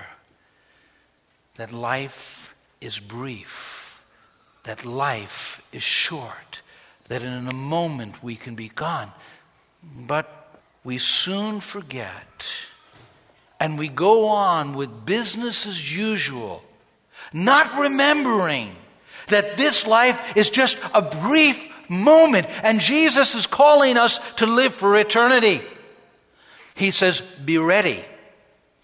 that 1.55 1.71
life 1.71 2.42
is 2.83 2.99
brief, 2.99 4.03
that 4.63 4.85
life 4.85 5.61
is 5.71 5.83
short, 5.83 6.61
that 7.07 7.21
in 7.21 7.47
a 7.47 7.53
moment 7.53 8.21
we 8.23 8.35
can 8.35 8.55
be 8.55 8.69
gone. 8.69 9.11
But 9.83 10.59
we 10.83 10.97
soon 10.97 11.59
forget 11.59 12.45
and 13.59 13.77
we 13.77 13.87
go 13.87 14.27
on 14.27 14.73
with 14.73 15.05
business 15.05 15.65
as 15.65 15.95
usual, 15.95 16.61
not 17.31 17.77
remembering 17.77 18.69
that 19.27 19.55
this 19.57 19.87
life 19.87 20.35
is 20.35 20.49
just 20.49 20.77
a 20.93 21.01
brief 21.01 21.69
moment 21.89 22.47
and 22.63 22.79
Jesus 22.79 23.35
is 23.35 23.47
calling 23.47 23.97
us 23.97 24.19
to 24.35 24.45
live 24.45 24.73
for 24.73 24.97
eternity. 24.97 25.61
He 26.75 26.91
says, 26.91 27.21
Be 27.21 27.57
ready. 27.57 28.03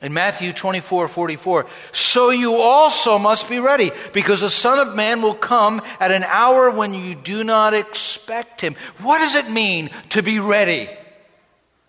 In 0.02 0.14
Matthew 0.14 0.54
24, 0.54 1.10
44, 1.10 1.66
so 1.92 2.30
you 2.30 2.56
also 2.56 3.18
must 3.18 3.50
be 3.50 3.60
ready, 3.60 3.92
because 4.14 4.40
the 4.40 4.50
Son 4.50 4.88
of 4.88 4.96
Man 4.96 5.22
will 5.22 5.34
come 5.34 5.82
at 6.00 6.12
an 6.12 6.24
hour 6.24 6.72
when 6.72 6.94
you 6.94 7.16
do 7.16 7.44
not 7.44 7.74
expect 7.74 8.62
him. 8.62 8.76
What 9.02 9.20
does 9.20 9.36
it 9.36 9.52
mean 9.52 9.90
to 10.12 10.24
be 10.24 10.40
ready? 10.40 10.90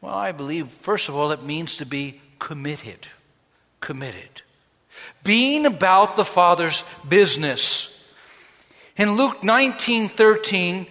Well, 0.00 0.14
I 0.14 0.32
believe, 0.32 0.68
first 0.68 1.08
of 1.08 1.14
all, 1.14 1.30
it 1.30 1.44
means 1.44 1.76
to 1.76 1.86
be 1.86 2.20
committed. 2.40 3.06
Committed. 3.80 4.42
Being 5.22 5.64
about 5.64 6.16
the 6.16 6.24
Father's 6.24 6.82
business. 7.08 7.96
In 8.96 9.12
Luke 9.12 9.44
19, 9.44 10.08
13, 10.08 10.86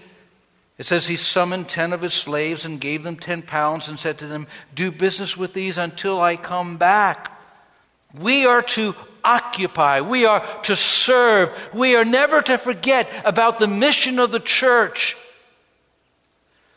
it 0.79 0.86
says 0.86 1.05
he 1.05 1.17
summoned 1.17 1.67
ten 1.67 1.91
of 1.91 2.01
his 2.01 2.13
slaves 2.13 2.63
and 2.63 2.79
gave 2.79 3.03
them 3.03 3.17
ten 3.17 3.41
pounds 3.41 3.89
and 3.89 4.00
said 4.00 4.17
to 4.19 4.27
them, 4.27 4.48
Do 4.74 4.91
business 4.91 5.36
with 5.36 5.53
these 5.53 5.77
until 5.77 6.21
I 6.21 6.38
come 6.38 6.77
back. 6.77 7.38
We 8.17 8.45
are 8.45 8.62
to 8.62 8.95
occupy, 9.21 10.00
we 10.00 10.25
are 10.25 10.41
to 10.63 10.77
serve, 10.77 11.69
we 11.74 11.98
are 11.98 12.05
never 12.05 12.41
to 12.43 12.57
forget 12.57 13.09
about 13.25 13.59
the 13.59 13.67
mission 13.67 14.19
of 14.19 14.31
the 14.31 14.39
church. 14.39 15.17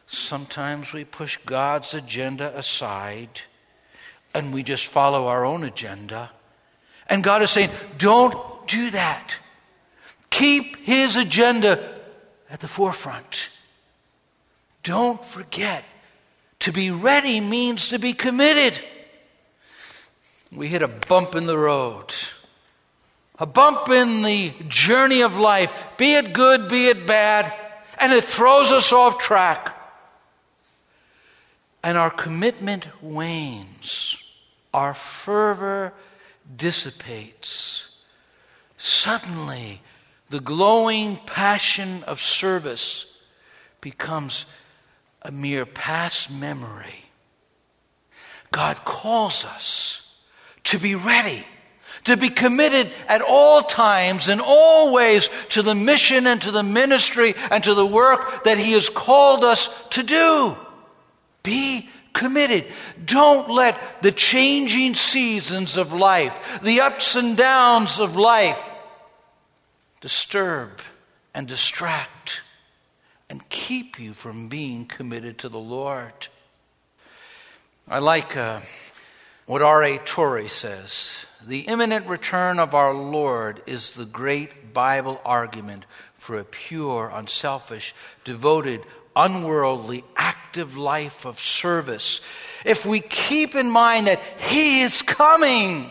Sometimes 0.09 0.93
we 0.93 1.05
push 1.05 1.39
God's 1.47 1.95
agenda 1.95 2.53
aside 2.59 3.41
and 4.35 4.53
we 4.53 4.65
just 4.65 4.89
follow 4.89 5.29
our 5.29 5.45
own 5.45 5.63
agenda. 5.63 6.33
And 7.07 7.23
God 7.23 7.41
is 7.41 7.51
saying, 7.51 7.71
Don't 7.99 8.67
do 8.67 8.91
that. 8.91 9.37
Keep 10.29 10.79
His 10.79 11.15
agenda 11.15 12.01
at 12.51 12.59
the 12.59 12.69
forefront. 12.69 13.49
Don't 14.83 15.25
forget, 15.25 15.85
to 16.61 16.73
be 16.73 16.91
ready 16.91 17.41
means 17.41 17.89
to 17.89 17.99
be 17.99 18.13
committed. 18.13 18.81
We 20.51 20.69
hit 20.69 20.83
a 20.83 20.89
bump 20.89 21.35
in 21.35 21.47
the 21.47 21.59
road, 21.59 22.13
a 23.39 23.47
bump 23.47 23.89
in 23.89 24.23
the 24.23 24.53
journey 24.69 25.23
of 25.23 25.39
life, 25.39 25.73
be 25.97 26.15
it 26.15 26.33
good, 26.33 26.69
be 26.69 26.89
it 26.89 27.07
bad, 27.07 27.53
and 27.99 28.13
it 28.13 28.25
throws 28.25 28.73
us 28.73 28.93
off 28.93 29.19
track. 29.19 29.77
And 31.85 31.97
our 31.97 32.11
commitment 32.11 32.87
wanes, 33.03 34.17
our 34.75 34.95
fervor 34.95 35.93
dissipates. 36.55 37.89
Suddenly, 38.77 39.81
the 40.31 40.41
glowing 40.41 41.17
passion 41.17 42.03
of 42.05 42.21
service 42.21 43.07
becomes 43.81 44.47
a 45.23 45.31
mere 45.31 45.65
past 45.65 46.31
memory. 46.31 47.05
God 48.51 48.85
calls 48.85 49.45
us 49.45 50.13
to 50.65 50.79
be 50.79 50.95
ready, 50.95 51.47
to 52.05 52.17
be 52.17 52.29
committed 52.29 52.93
at 53.09 53.23
all 53.23 53.63
times 53.63 54.29
and 54.29 54.41
all 54.45 54.93
ways 54.93 55.29
to 55.51 55.63
the 55.63 55.75
mission 55.75 56.27
and 56.27 56.43
to 56.43 56.51
the 56.51 56.63
ministry 56.63 57.35
and 57.51 57.65
to 57.65 57.75
the 57.75 57.87
work 57.87 58.45
that 58.45 58.59
He 58.59 58.73
has 58.73 58.89
called 58.89 59.45
us 59.45 59.69
to 59.91 60.03
do. 60.03 60.57
Be 61.43 61.89
committed. 62.13 62.67
Don't 63.05 63.49
let 63.49 64.03
the 64.03 64.13
changing 64.13 64.95
seasons 64.95 65.77
of 65.77 65.93
life, 65.93 66.61
the 66.63 66.81
ups 66.81 67.17
and 67.17 67.37
downs 67.37 68.01
of 68.01 68.17
life, 68.17 68.63
disturb 70.01 70.81
and 71.35 71.47
distract 71.47 72.43
and 73.33 73.49
keep 73.49 73.99
you 73.99 74.13
from 74.13 74.47
being 74.47 74.85
committed 74.85 75.39
to 75.39 75.49
the 75.49 75.59
Lord. 75.59 76.29
I 77.89 77.99
like 77.99 78.37
uh, 78.37 78.61
what 79.47 79.63
R.A. 79.63 79.97
Torrey 79.97 80.49
says. 80.49 81.25
The 81.43 81.61
imminent 81.61 82.07
return 82.07 82.59
of 82.59 82.75
our 82.75 82.93
Lord 82.93 83.63
is 83.65 83.93
the 83.93 84.05
great 84.05 84.75
Bible 84.75 85.19
argument 85.25 85.87
for 86.13 86.37
a 86.37 86.45
pure, 86.45 87.11
unselfish, 87.15 87.95
devoted, 88.25 88.83
unworldly, 89.17 90.05
active 90.15 90.77
life 90.77 91.25
of 91.25 91.41
service. 91.41 92.21
If 92.67 92.85
we 92.85 93.01
keep 93.01 93.55
in 93.55 93.71
mind 93.71 94.09
that 94.09 94.21
He 94.41 94.83
is 94.83 95.01
coming, 95.01 95.91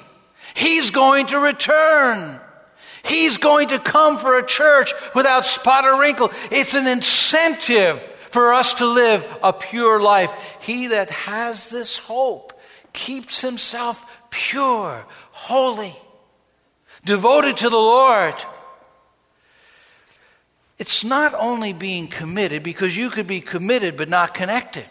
He's 0.53 0.91
going 0.91 1.25
to 1.25 1.39
return. 1.39 2.39
He's 3.03 3.37
going 3.37 3.69
to 3.69 3.79
come 3.79 4.17
for 4.17 4.37
a 4.37 4.45
church 4.45 4.93
without 5.15 5.45
spot 5.45 5.85
or 5.85 5.99
wrinkle. 5.99 6.31
It's 6.51 6.73
an 6.73 6.87
incentive 6.87 7.99
for 8.31 8.53
us 8.53 8.73
to 8.75 8.85
live 8.85 9.25
a 9.43 9.51
pure 9.51 10.01
life. 10.01 10.31
He 10.61 10.87
that 10.87 11.09
has 11.09 11.69
this 11.69 11.97
hope 11.97 12.53
keeps 12.93 13.41
himself 13.41 14.05
pure, 14.29 15.05
holy, 15.31 15.95
devoted 17.03 17.57
to 17.57 17.69
the 17.69 17.77
Lord. 17.77 18.35
it's 20.77 21.03
not 21.03 21.35
only 21.35 21.73
being 21.73 22.07
committed, 22.07 22.63
because 22.63 22.97
you 22.97 23.11
could 23.11 23.27
be 23.27 23.39
committed 23.39 23.95
but 23.97 24.09
not 24.09 24.33
connected. 24.33 24.87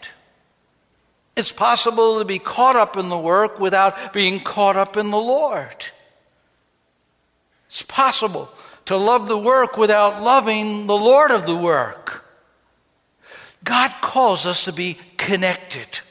It's 1.35 1.51
possible 1.51 2.19
to 2.19 2.25
be 2.25 2.39
caught 2.39 2.75
up 2.75 2.95
in 2.97 3.09
the 3.09 3.17
work 3.17 3.59
without 3.59 4.13
being 4.13 4.39
caught 4.39 4.77
up 4.77 4.95
in 4.95 5.11
the 5.11 5.17
Lord. 5.17 5.85
It's 7.71 7.83
possible 7.83 8.49
to 8.87 8.97
love 8.97 9.29
the 9.29 9.37
work 9.37 9.77
without 9.77 10.21
loving 10.21 10.87
the 10.87 10.97
Lord 10.97 11.31
of 11.31 11.45
the 11.45 11.55
work. 11.55 12.25
God 13.63 13.93
calls 14.01 14.45
us 14.45 14.65
to 14.65 14.73
be 14.73 14.97
connected. 15.15 16.01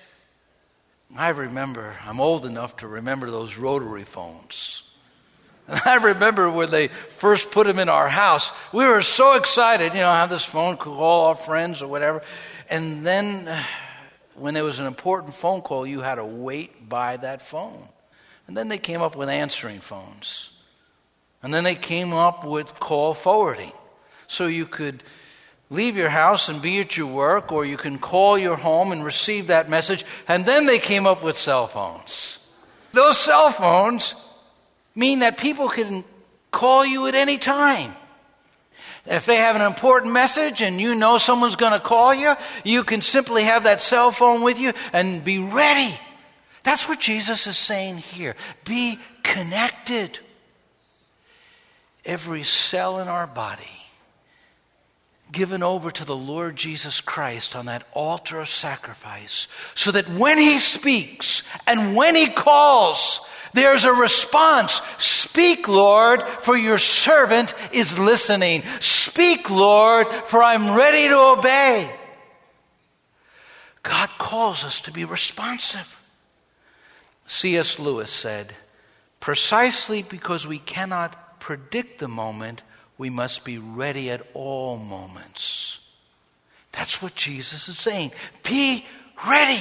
I 1.14 1.28
remember, 1.28 1.96
I'm 2.06 2.18
old 2.18 2.46
enough 2.46 2.78
to 2.78 2.86
remember 2.86 3.30
those 3.30 3.58
rotary 3.58 4.04
phones. 4.04 4.84
And 5.68 5.78
I 5.84 5.96
remember 5.96 6.50
when 6.50 6.70
they 6.70 6.88
first 6.88 7.50
put 7.50 7.66
them 7.66 7.78
in 7.78 7.90
our 7.90 8.08
house, 8.08 8.52
we 8.72 8.86
were 8.86 9.02
so 9.02 9.36
excited, 9.36 9.92
you 9.92 10.00
know, 10.00 10.10
have 10.10 10.30
this 10.30 10.46
phone, 10.46 10.78
call 10.78 11.26
our 11.26 11.34
friends 11.34 11.82
or 11.82 11.88
whatever. 11.88 12.22
And 12.70 13.04
then 13.04 13.46
when 14.34 14.54
there 14.54 14.64
was 14.64 14.78
an 14.78 14.86
important 14.86 15.34
phone 15.34 15.60
call, 15.60 15.86
you 15.86 16.00
had 16.00 16.14
to 16.14 16.24
wait 16.24 16.88
by 16.88 17.18
that 17.18 17.42
phone. 17.42 17.86
And 18.46 18.56
then 18.56 18.68
they 18.68 18.78
came 18.78 19.02
up 19.02 19.14
with 19.14 19.28
answering 19.28 19.80
phones. 19.80 20.48
And 21.42 21.52
then 21.54 21.64
they 21.64 21.74
came 21.74 22.12
up 22.12 22.44
with 22.44 22.78
call 22.78 23.14
forwarding. 23.14 23.72
So 24.26 24.46
you 24.46 24.66
could 24.66 25.02
leave 25.70 25.96
your 25.96 26.10
house 26.10 26.48
and 26.48 26.60
be 26.60 26.80
at 26.80 26.96
your 26.96 27.06
work, 27.06 27.52
or 27.52 27.64
you 27.64 27.76
can 27.76 27.98
call 27.98 28.36
your 28.36 28.56
home 28.56 28.92
and 28.92 29.04
receive 29.04 29.46
that 29.46 29.68
message. 29.68 30.04
And 30.28 30.44
then 30.44 30.66
they 30.66 30.78
came 30.78 31.06
up 31.06 31.22
with 31.22 31.36
cell 31.36 31.66
phones. 31.66 32.38
Those 32.92 33.16
cell 33.16 33.50
phones 33.52 34.14
mean 34.94 35.20
that 35.20 35.38
people 35.38 35.68
can 35.68 36.04
call 36.50 36.84
you 36.84 37.06
at 37.06 37.14
any 37.14 37.38
time. 37.38 37.94
If 39.06 39.24
they 39.26 39.36
have 39.36 39.56
an 39.56 39.62
important 39.62 40.12
message 40.12 40.60
and 40.60 40.80
you 40.80 40.94
know 40.94 41.18
someone's 41.18 41.56
going 41.56 41.72
to 41.72 41.80
call 41.80 42.14
you, 42.14 42.34
you 42.64 42.84
can 42.84 43.00
simply 43.00 43.44
have 43.44 43.64
that 43.64 43.80
cell 43.80 44.10
phone 44.10 44.42
with 44.42 44.58
you 44.60 44.72
and 44.92 45.24
be 45.24 45.38
ready. 45.38 45.98
That's 46.62 46.88
what 46.88 47.00
Jesus 47.00 47.46
is 47.46 47.56
saying 47.56 47.98
here. 47.98 48.36
Be 48.64 48.98
connected. 49.22 50.18
Every 52.04 52.42
cell 52.42 52.98
in 52.98 53.08
our 53.08 53.26
body 53.26 53.80
given 55.32 55.62
over 55.62 55.90
to 55.92 56.04
the 56.04 56.16
Lord 56.16 56.56
Jesus 56.56 57.00
Christ 57.00 57.54
on 57.54 57.66
that 57.66 57.86
altar 57.92 58.40
of 58.40 58.48
sacrifice, 58.48 59.46
so 59.74 59.92
that 59.92 60.08
when 60.08 60.38
He 60.38 60.58
speaks 60.58 61.42
and 61.66 61.94
when 61.94 62.16
He 62.16 62.26
calls, 62.26 63.20
there's 63.52 63.84
a 63.84 63.92
response. 63.92 64.80
Speak, 64.98 65.68
Lord, 65.68 66.22
for 66.22 66.56
your 66.56 66.78
servant 66.78 67.54
is 67.72 67.98
listening. 67.98 68.62
Speak, 68.80 69.50
Lord, 69.50 70.08
for 70.08 70.42
I'm 70.42 70.76
ready 70.76 71.08
to 71.08 71.36
obey. 71.38 71.90
God 73.82 74.10
calls 74.18 74.64
us 74.64 74.80
to 74.82 74.92
be 74.92 75.04
responsive. 75.04 76.00
C.S. 77.26 77.78
Lewis 77.78 78.10
said, 78.10 78.54
precisely 79.20 80.02
because 80.02 80.46
we 80.46 80.58
cannot 80.58 81.16
predict 81.40 81.98
the 81.98 82.08
moment, 82.08 82.62
we 82.98 83.10
must 83.10 83.44
be 83.44 83.58
ready 83.58 84.10
at 84.10 84.26
all 84.34 84.76
moments. 84.76 85.80
That's 86.72 87.02
what 87.02 87.14
Jesus 87.16 87.68
is 87.68 87.78
saying. 87.78 88.12
Be 88.44 88.84
ready 89.26 89.60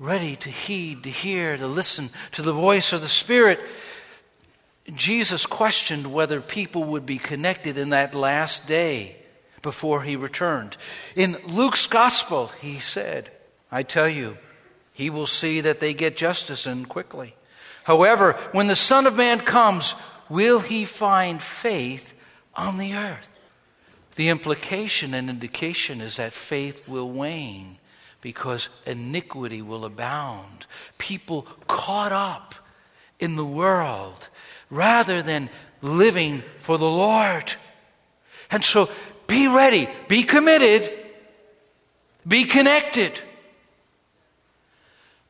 ready 0.00 0.34
to 0.34 0.48
heed, 0.48 1.04
to 1.04 1.10
hear, 1.10 1.56
to 1.56 1.66
listen 1.66 2.08
to 2.32 2.42
the 2.42 2.54
voice 2.54 2.92
of 2.92 3.02
the 3.02 3.06
Spirit. 3.06 3.60
Jesus 4.96 5.46
questioned 5.46 6.12
whether 6.12 6.40
people 6.40 6.82
would 6.84 7.06
be 7.06 7.18
connected 7.18 7.76
in 7.76 7.90
that 7.90 8.14
last 8.14 8.66
day 8.66 9.16
before 9.60 10.02
he 10.02 10.16
returned. 10.16 10.76
In 11.14 11.36
Luke's 11.46 11.86
gospel, 11.86 12.48
he 12.62 12.80
said, 12.80 13.30
I 13.70 13.82
tell 13.82 14.08
you, 14.08 14.38
he 14.94 15.10
will 15.10 15.26
see 15.26 15.60
that 15.60 15.80
they 15.80 15.92
get 15.92 16.16
justice 16.16 16.66
and 16.66 16.88
quickly. 16.88 17.36
However, 17.84 18.32
when 18.52 18.66
the 18.66 18.76
Son 18.76 19.06
of 19.06 19.16
Man 19.16 19.40
comes, 19.40 19.94
will 20.28 20.60
he 20.60 20.84
find 20.84 21.42
faith 21.42 22.12
on 22.54 22.78
the 22.78 22.94
earth? 22.94 23.30
The 24.16 24.28
implication 24.28 25.14
and 25.14 25.30
indication 25.30 26.00
is 26.00 26.16
that 26.16 26.32
faith 26.32 26.88
will 26.88 27.10
wane 27.10 27.78
because 28.20 28.68
iniquity 28.86 29.62
will 29.62 29.84
abound. 29.84 30.66
People 30.98 31.46
caught 31.66 32.12
up 32.12 32.54
in 33.18 33.36
the 33.36 33.44
world 33.44 34.28
rather 34.68 35.22
than 35.22 35.48
living 35.80 36.42
for 36.58 36.76
the 36.76 36.84
Lord. 36.84 37.54
And 38.50 38.64
so 38.64 38.90
be 39.26 39.48
ready, 39.48 39.88
be 40.08 40.22
committed, 40.22 40.90
be 42.26 42.44
connected, 42.44 43.20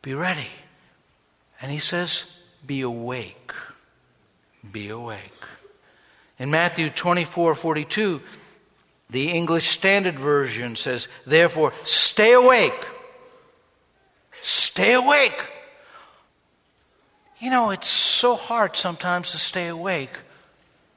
be 0.02 0.14
ready. 0.14 0.48
And 1.60 1.70
he 1.70 1.78
says, 1.78 2.24
be 2.66 2.82
awake. 2.82 3.52
Be 4.70 4.88
awake. 4.88 5.44
In 6.38 6.50
Matthew 6.50 6.90
24 6.90 7.54
42, 7.54 8.20
the 9.10 9.30
English 9.30 9.68
Standard 9.68 10.18
Version 10.18 10.76
says, 10.76 11.08
therefore, 11.26 11.72
stay 11.84 12.32
awake. 12.32 12.86
Stay 14.40 14.94
awake. 14.94 15.38
You 17.40 17.50
know, 17.50 17.70
it's 17.70 17.88
so 17.88 18.36
hard 18.36 18.76
sometimes 18.76 19.32
to 19.32 19.38
stay 19.38 19.68
awake 19.68 20.16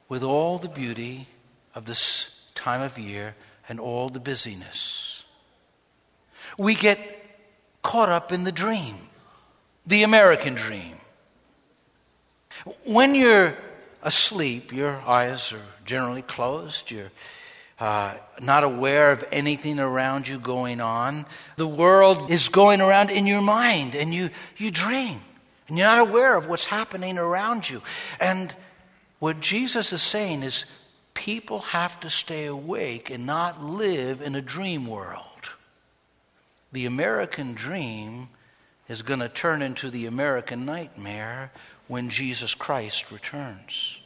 with 0.10 0.24
all 0.24 0.60
the 0.60 0.70
beauty 0.70 1.28
of 1.74 1.86
this 1.86 2.30
time 2.54 2.82
of 2.82 2.98
year 3.00 3.36
and 3.68 3.80
all 3.80 4.10
the 4.10 4.20
busyness. 4.20 5.24
We 6.58 6.76
get 6.76 7.00
caught 7.82 8.10
up 8.10 8.32
in 8.32 8.44
the 8.44 8.52
dream, 8.52 8.96
the 9.88 10.04
American 10.04 10.54
dream. 10.54 10.98
When 12.86 13.16
you're 13.16 13.56
asleep, 14.02 14.72
your 14.72 14.98
eyes 15.02 15.52
are 15.54 15.66
generally 15.86 16.22
closed, 16.22 16.92
you're 16.92 17.12
uh, 17.80 18.14
not 18.42 18.64
aware 18.64 19.12
of 19.12 19.26
anything 19.32 19.80
around 19.80 20.28
you 20.28 20.40
going 20.40 20.80
on. 20.80 21.26
The 21.58 21.68
world 21.68 22.32
is 22.32 22.48
going 22.50 22.80
around 22.80 23.10
in 23.10 23.26
your 23.26 23.42
mind, 23.42 23.96
and 23.96 24.14
you, 24.14 24.30
you 24.58 24.72
dream, 24.72 25.20
and 25.68 25.78
you're 25.78 25.88
not 25.88 26.08
aware 26.08 26.38
of 26.38 26.48
what's 26.48 26.66
happening 26.66 27.18
around 27.18 27.70
you. 27.70 27.82
And 28.20 28.54
what 29.20 29.42
Jesus 29.42 29.92
is 29.92 30.02
saying 30.02 30.44
is 30.44 30.66
people 31.14 31.60
have 31.60 32.00
to 32.02 32.10
stay 32.10 32.46
awake 32.46 33.10
and 33.10 33.26
not 33.26 33.64
live 33.64 34.22
in 34.22 34.36
a 34.36 34.42
dream 34.42 34.88
world. 34.88 35.50
The 36.72 36.86
American 36.86 37.54
dream 37.54 38.30
is 38.88 39.02
going 39.02 39.20
to 39.20 39.30
turn 39.30 39.62
into 39.62 39.90
the 39.90 40.06
American 40.06 40.66
nightmare 40.66 41.52
when 41.94 42.10
Jesus 42.10 42.56
Christ 42.56 43.12
returns. 43.12 44.00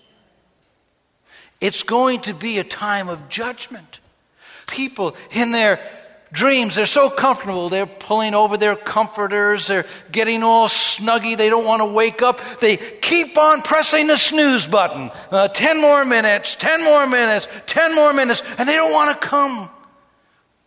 It's 1.61 1.83
going 1.83 2.19
to 2.23 2.33
be 2.33 2.59
a 2.59 2.65
time 2.65 3.07
of 3.07 3.29
judgment. 3.29 4.01
People 4.67 5.15
in 5.31 5.53
their 5.53 5.79
dreams, 6.33 6.75
they're 6.75 6.85
so 6.85 7.09
comfortable. 7.09 7.69
They're 7.69 7.85
pulling 7.85 8.33
over 8.33 8.57
their 8.57 8.75
comforters. 8.75 9.67
They're 9.67 9.85
getting 10.11 10.43
all 10.43 10.67
snuggy. 10.67 11.37
They 11.37 11.47
don't 11.47 11.63
want 11.63 11.81
to 11.81 11.85
wake 11.85 12.21
up. 12.21 12.41
They 12.59 12.75
keep 12.75 13.37
on 13.37 13.61
pressing 13.61 14.07
the 14.07 14.17
snooze 14.17 14.67
button. 14.67 15.09
Uh, 15.31 15.47
10 15.47 15.81
more 15.81 16.03
minutes, 16.03 16.55
10 16.55 16.83
more 16.83 17.07
minutes, 17.07 17.47
10 17.67 17.95
more 17.95 18.13
minutes. 18.13 18.43
And 18.57 18.67
they 18.67 18.75
don't 18.75 18.91
want 18.91 19.17
to 19.17 19.25
come 19.25 19.69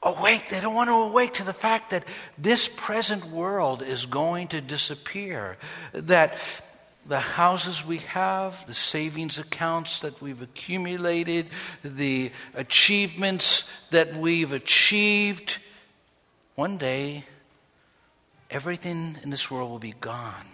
awake. 0.03 0.49
They 0.49 0.63
don't 0.63 0.75
want 0.75 0.89
to 0.89 0.95
awake 0.95 1.35
to 1.35 1.45
the 1.45 1.53
fact 1.53 1.91
that 1.91 2.07
this 2.39 2.67
present 2.67 3.27
world 3.27 3.83
is 3.83 4.07
going 4.07 4.49
to 4.49 4.63
disappear. 4.63 5.59
That 5.93 6.39
the 7.07 7.21
houses 7.21 7.85
we 7.85 7.99
have, 7.99 8.67
the 8.67 8.75
savings 8.75 9.39
accounts 9.39 10.01
that 10.01 10.21
we've 10.21 10.43
accumulated, 10.43 11.47
the 11.83 12.31
achievements 12.55 13.65
that 13.91 14.15
we've 14.15 14.53
achieved. 14.53 15.59
One 16.55 16.79
day, 16.79 17.25
everything 18.51 19.17
in 19.23 19.31
this 19.31 19.51
world 19.51 19.71
will 19.71 19.79
be 19.79 19.95
gone. 20.01 20.47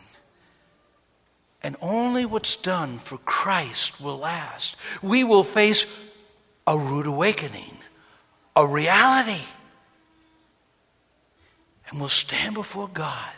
And 1.63 1.77
only 1.81 2.25
what's 2.25 2.55
done 2.55 2.99
for 2.99 3.19
Christ 3.19 4.01
will 4.01 4.19
last. 4.19 4.77
We 5.03 5.25
will 5.25 5.45
face 5.45 5.85
a 6.67 6.79
rude 6.79 7.07
awakening, 7.07 7.77
a 8.55 8.67
reality. 8.67 9.43
And 11.89 11.99
we'll 11.99 12.09
stand 12.09 12.55
before 12.55 12.89
God 12.89 13.33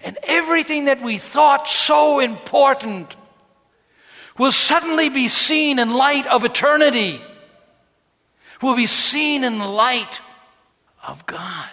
and 0.00 0.18
everything 0.22 0.86
that 0.86 1.02
we 1.02 1.18
thought 1.18 1.68
so 1.68 2.20
important 2.20 3.14
will 4.38 4.52
suddenly 4.52 5.08
be 5.08 5.28
seen 5.28 5.78
in 5.78 5.92
light 5.92 6.26
of 6.26 6.44
eternity, 6.44 7.20
will 8.62 8.76
be 8.76 8.86
seen 8.86 9.44
in 9.44 9.58
the 9.58 9.68
light 9.68 10.20
of 11.06 11.26
God. 11.26 11.70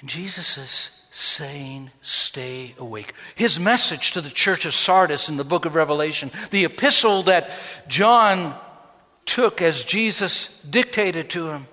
And 0.00 0.08
Jesus 0.08 0.58
is 0.58 0.90
saying, 1.12 1.90
Stay 2.00 2.74
awake. 2.78 3.14
His 3.36 3.60
message 3.60 4.12
to 4.12 4.20
the 4.20 4.30
church 4.30 4.64
of 4.64 4.74
Sardis 4.74 5.28
in 5.28 5.36
the 5.36 5.44
book 5.44 5.64
of 5.64 5.74
Revelation, 5.74 6.32
the 6.50 6.64
epistle 6.64 7.22
that 7.24 7.50
John 7.86 8.56
took 9.24 9.62
as 9.62 9.84
Jesus 9.84 10.48
dictated 10.68 11.30
to 11.30 11.50
him 11.50 11.66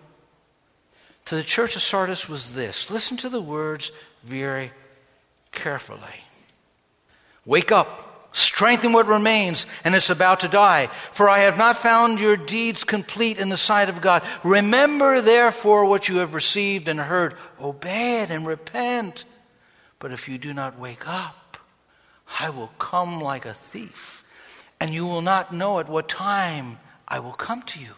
to 1.30 1.36
the 1.36 1.44
church 1.44 1.76
of 1.76 1.84
Sardis 1.84 2.28
was 2.28 2.54
this. 2.54 2.90
Listen 2.90 3.16
to 3.18 3.30
the 3.30 3.42
words 3.42 3.92
very 4.24 4.72
carefully. 5.52 6.00
Wake 7.46 7.72
up, 7.72 8.30
strengthen 8.32 8.94
what 8.94 9.08
remains, 9.08 9.66
and 9.84 9.96
it's 9.96 10.10
about 10.10 10.42
to 10.42 10.48
die. 10.48 10.88
For 11.12 11.30
I 11.30 11.40
have 11.40 11.58
not 11.58 11.78
found 11.78 12.20
your 12.20 12.38
deeds 12.38 12.84
complete 12.84 13.40
in 13.40 13.50
the 13.50 13.58
sight 13.58 13.90
of 13.90 14.02
God. 14.02 14.24
Remember, 14.44 15.22
therefore, 15.22 15.86
what 15.86 16.08
you 16.08 16.18
have 16.18 16.34
received 16.34 16.88
and 16.88 17.00
heard. 17.00 17.36
Obey 17.60 18.22
it 18.22 18.30
and 18.30 18.46
repent. 18.46 19.26
But 20.00 20.12
if 20.12 20.30
you 20.30 20.38
do 20.38 20.54
not 20.54 20.80
wake 20.80 21.08
up, 21.08 21.58
I 22.40 22.50
will 22.50 22.72
come 22.80 23.22
like 23.22 23.46
a 23.46 23.54
thief, 23.54 24.24
and 24.80 24.94
you 24.94 25.06
will 25.06 25.22
not 25.22 25.52
know 25.52 25.80
at 25.80 25.90
what 25.90 26.08
time 26.08 26.80
I 27.08 27.20
will 27.20 27.34
come 27.34 27.64
to 27.64 27.80
you. 27.80 27.94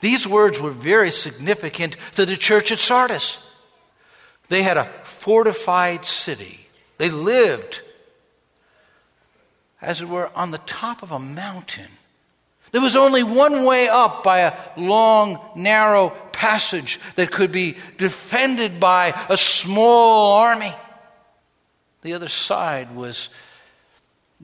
These 0.00 0.26
words 0.26 0.60
were 0.60 0.70
very 0.70 1.10
significant 1.10 1.96
to 2.14 2.24
the 2.24 2.36
church 2.36 2.72
at 2.72 2.78
Sardis. 2.78 3.38
They 4.48 4.62
had 4.62 4.76
a 4.76 4.84
fortified 5.04 6.04
city. 6.04 6.63
They 6.98 7.10
lived, 7.10 7.82
as 9.82 10.00
it 10.00 10.08
were, 10.08 10.30
on 10.34 10.50
the 10.50 10.58
top 10.58 11.02
of 11.02 11.12
a 11.12 11.18
mountain. 11.18 11.88
There 12.72 12.82
was 12.82 12.96
only 12.96 13.22
one 13.22 13.64
way 13.64 13.88
up 13.88 14.24
by 14.24 14.40
a 14.40 14.58
long, 14.76 15.38
narrow 15.54 16.10
passage 16.32 16.98
that 17.14 17.30
could 17.30 17.52
be 17.52 17.76
defended 17.98 18.80
by 18.80 19.14
a 19.28 19.36
small 19.36 20.38
army. 20.38 20.74
The 22.02 22.14
other 22.14 22.28
side 22.28 22.94
was 22.94 23.28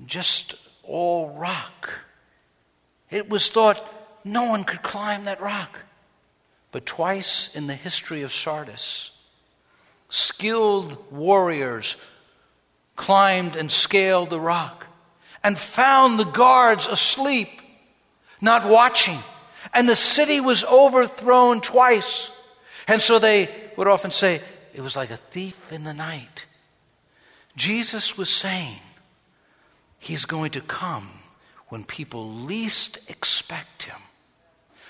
just 0.07 0.55
all 0.85 1.31
rock. 1.31 1.91
It 3.11 3.29
was 3.29 3.49
thought 3.49 3.85
no 4.25 4.49
one 4.49 4.65
could 4.65 4.83
climb 4.83 5.25
that 5.25 5.41
rock. 5.41 5.81
But 6.73 6.87
twice 6.87 7.51
in 7.55 7.67
the 7.67 7.75
history 7.75 8.23
of 8.23 8.33
Sardis, 8.33 9.11
skilled 10.09 11.11
warriors 11.11 11.97
climbed 13.01 13.57
and 13.57 13.73
scaled 13.73 14.29
the 14.29 14.39
rock 14.39 14.87
and 15.43 15.59
found 15.59 16.19
the 16.19 16.25
guards 16.25 16.87
asleep, 16.87 17.49
not 18.43 18.69
watching. 18.69 19.19
And 19.73 19.89
the 19.89 19.97
city 19.97 20.39
was 20.39 20.65
overthrown 20.65 21.63
twice. 21.63 22.31
And 22.87 23.01
so 23.01 23.19
they 23.19 23.49
would 23.77 23.89
often 23.89 24.11
say, 24.11 24.43
it 24.75 24.83
was 24.83 24.97
like 24.97 25.11
a 25.11 25.17
thief 25.17 25.73
in 25.73 25.85
the 25.85 25.95
night. 25.95 26.45
Jesus 27.57 28.19
was 28.19 28.29
saying, 28.29 28.81
He's 29.99 30.27
going 30.27 30.51
to 30.53 30.61
come 30.61 31.09
when 31.69 31.85
people 31.85 32.31
least 32.31 32.99
expect 33.09 33.85
Him. 33.85 34.01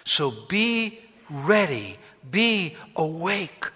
So 0.04 0.32
be 0.48 0.98
ready, 1.28 1.96
be 2.28 2.76
awake. 2.96 3.66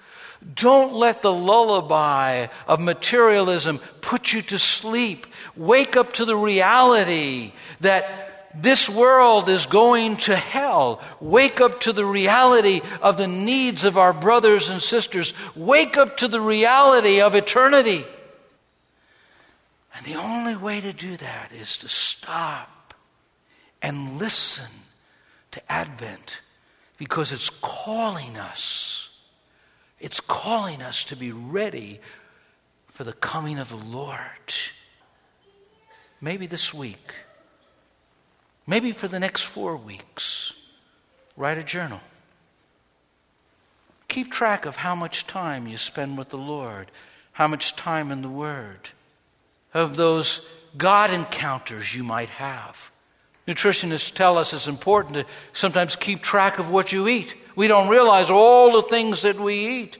Don't 0.52 0.92
let 0.92 1.22
the 1.22 1.32
lullaby 1.32 2.48
of 2.66 2.80
materialism 2.80 3.78
put 4.00 4.32
you 4.32 4.42
to 4.42 4.58
sleep. 4.58 5.26
Wake 5.56 5.96
up 5.96 6.12
to 6.14 6.24
the 6.24 6.36
reality 6.36 7.52
that 7.80 8.52
this 8.54 8.88
world 8.88 9.48
is 9.48 9.66
going 9.66 10.16
to 10.16 10.36
hell. 10.36 11.00
Wake 11.20 11.60
up 11.60 11.80
to 11.80 11.92
the 11.92 12.04
reality 12.04 12.82
of 13.00 13.16
the 13.16 13.26
needs 13.26 13.84
of 13.84 13.96
our 13.96 14.12
brothers 14.12 14.68
and 14.68 14.80
sisters. 14.80 15.34
Wake 15.56 15.96
up 15.96 16.18
to 16.18 16.28
the 16.28 16.40
reality 16.40 17.20
of 17.20 17.34
eternity. 17.34 18.04
And 19.96 20.06
the 20.06 20.16
only 20.16 20.56
way 20.56 20.80
to 20.80 20.92
do 20.92 21.16
that 21.16 21.52
is 21.52 21.76
to 21.78 21.88
stop 21.88 22.94
and 23.80 24.18
listen 24.18 24.70
to 25.52 25.72
Advent 25.72 26.40
because 26.98 27.32
it's 27.32 27.50
calling 27.60 28.36
us. 28.36 29.03
It's 30.00 30.20
calling 30.20 30.82
us 30.82 31.04
to 31.04 31.16
be 31.16 31.32
ready 31.32 32.00
for 32.88 33.04
the 33.04 33.12
coming 33.12 33.58
of 33.58 33.70
the 33.70 33.76
Lord. 33.76 34.18
Maybe 36.20 36.46
this 36.46 36.72
week, 36.72 37.14
maybe 38.66 38.92
for 38.92 39.08
the 39.08 39.20
next 39.20 39.42
four 39.42 39.76
weeks, 39.76 40.54
write 41.36 41.58
a 41.58 41.64
journal. 41.64 42.00
Keep 44.08 44.30
track 44.30 44.64
of 44.64 44.76
how 44.76 44.94
much 44.94 45.26
time 45.26 45.66
you 45.66 45.76
spend 45.76 46.16
with 46.16 46.28
the 46.28 46.38
Lord, 46.38 46.90
how 47.32 47.48
much 47.48 47.74
time 47.74 48.10
in 48.10 48.22
the 48.22 48.28
Word, 48.28 48.90
of 49.74 49.96
those 49.96 50.48
God 50.76 51.10
encounters 51.10 51.94
you 51.94 52.04
might 52.04 52.30
have. 52.30 52.90
Nutritionists 53.46 54.14
tell 54.14 54.38
us 54.38 54.52
it's 54.52 54.68
important 54.68 55.14
to 55.14 55.26
sometimes 55.52 55.96
keep 55.96 56.22
track 56.22 56.58
of 56.58 56.70
what 56.70 56.92
you 56.92 57.08
eat. 57.08 57.34
We 57.56 57.68
don't 57.68 57.88
realize 57.88 58.30
all 58.30 58.72
the 58.72 58.82
things 58.82 59.22
that 59.22 59.38
we 59.38 59.54
eat. 59.54 59.98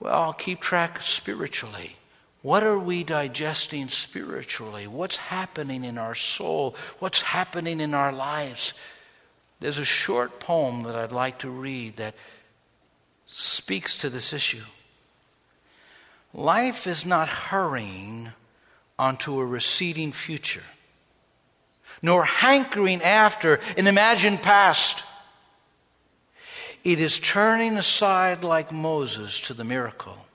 Well, 0.00 0.32
keep 0.32 0.60
track 0.60 1.00
spiritually. 1.00 1.96
What 2.42 2.62
are 2.62 2.78
we 2.78 3.04
digesting 3.04 3.88
spiritually? 3.88 4.86
What's 4.86 5.16
happening 5.16 5.84
in 5.84 5.96
our 5.96 6.14
soul? 6.14 6.76
What's 6.98 7.22
happening 7.22 7.80
in 7.80 7.94
our 7.94 8.12
lives? 8.12 8.74
There's 9.60 9.78
a 9.78 9.84
short 9.84 10.40
poem 10.40 10.82
that 10.82 10.94
I'd 10.94 11.12
like 11.12 11.38
to 11.38 11.50
read 11.50 11.96
that 11.96 12.14
speaks 13.26 13.96
to 13.98 14.10
this 14.10 14.32
issue. 14.32 14.64
Life 16.34 16.86
is 16.86 17.06
not 17.06 17.28
hurrying 17.28 18.28
onto 18.98 19.40
a 19.40 19.46
receding 19.46 20.12
future 20.12 20.64
nor 22.02 22.24
hankering 22.24 23.02
after 23.02 23.60
an 23.76 23.86
imagined 23.86 24.42
past. 24.42 25.04
It 26.84 27.00
is 27.00 27.18
turning 27.18 27.76
aside 27.76 28.44
like 28.44 28.70
Moses 28.70 29.40
to 29.40 29.54
the 29.54 29.64
miracle 29.64 30.26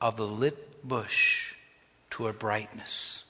of 0.00 0.16
the 0.16 0.26
lit 0.26 0.86
bush 0.86 1.54
to 2.10 2.28
a 2.28 2.32
brightness 2.32 3.24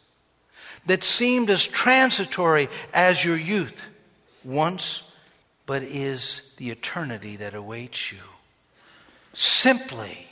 that 0.87 1.03
seemed 1.03 1.51
as 1.51 1.67
transitory 1.67 2.69
as 2.95 3.25
your 3.25 3.37
youth 3.37 3.83
once, 4.45 5.03
but 5.67 5.83
is 5.83 6.53
the 6.57 6.71
eternity 6.71 7.37
that 7.37 7.55
awaits 7.55 8.13
you. 8.13 8.19
Simply 9.33 10.29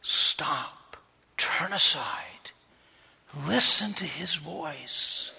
stop, 0.00 0.96
turn 1.36 1.72
aside, 1.72 2.50
listen 3.46 3.92
to 3.94 4.04
his 4.04 4.34
voice 4.34 5.32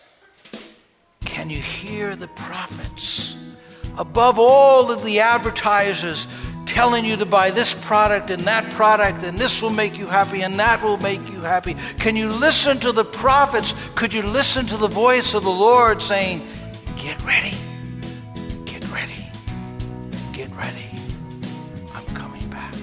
can 1.34 1.50
you 1.50 1.60
hear 1.60 2.16
the 2.16 2.28
prophets? 2.28 3.36
Above 3.98 4.40
all 4.40 4.92
of 4.92 5.04
the 5.06 5.20
advertisers 5.20 6.28
telling 6.66 7.06
you 7.06 7.16
to 7.18 7.26
buy 7.26 7.52
this 7.52 7.76
product 7.76 8.30
and 8.30 8.42
that 8.44 8.70
product, 8.72 9.24
and 9.24 9.38
this 9.38 9.62
will 9.62 9.70
make 9.70 9.98
you 9.98 10.08
happy 10.08 10.42
and 10.42 10.60
that 10.60 10.82
will 10.82 10.98
make 10.98 11.22
you 11.30 11.42
happy. 11.42 11.76
Can 12.00 12.16
you 12.16 12.30
listen 12.32 12.80
to 12.80 12.92
the 12.92 13.06
prophets? 13.06 13.74
Could 13.96 14.14
you 14.14 14.24
listen 14.24 14.66
to 14.68 14.78
the 14.78 14.88
voice 14.88 15.34
of 15.34 15.44
the 15.44 15.52
Lord 15.52 16.02
saying, 16.02 16.46
Get 16.98 17.22
ready, 17.24 17.54
get 18.66 18.90
ready, 18.92 19.30
get 20.32 20.50
ready. 20.56 20.90
I'm 21.94 22.06
coming 22.16 22.50
back. 22.50 22.74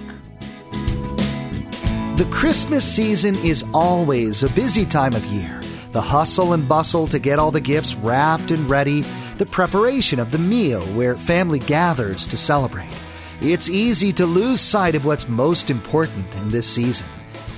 The 2.18 2.28
Christmas 2.30 2.84
season 2.84 3.34
is 3.36 3.64
always 3.72 4.42
a 4.42 4.50
busy 4.50 4.84
time 4.84 5.14
of 5.14 5.24
year 5.26 5.60
the 5.92 6.00
hustle 6.00 6.52
and 6.52 6.68
bustle 6.68 7.08
to 7.08 7.18
get 7.18 7.38
all 7.38 7.50
the 7.50 7.60
gifts 7.60 7.96
wrapped 7.96 8.50
and 8.50 8.70
ready, 8.70 9.04
the 9.40 9.46
preparation 9.46 10.20
of 10.20 10.30
the 10.30 10.38
meal 10.38 10.82
where 10.88 11.16
family 11.16 11.58
gathers 11.60 12.26
to 12.26 12.36
celebrate. 12.36 12.94
It's 13.40 13.70
easy 13.70 14.12
to 14.12 14.26
lose 14.26 14.60
sight 14.60 14.94
of 14.94 15.06
what's 15.06 15.30
most 15.30 15.70
important 15.70 16.26
in 16.34 16.50
this 16.50 16.68
season. 16.68 17.06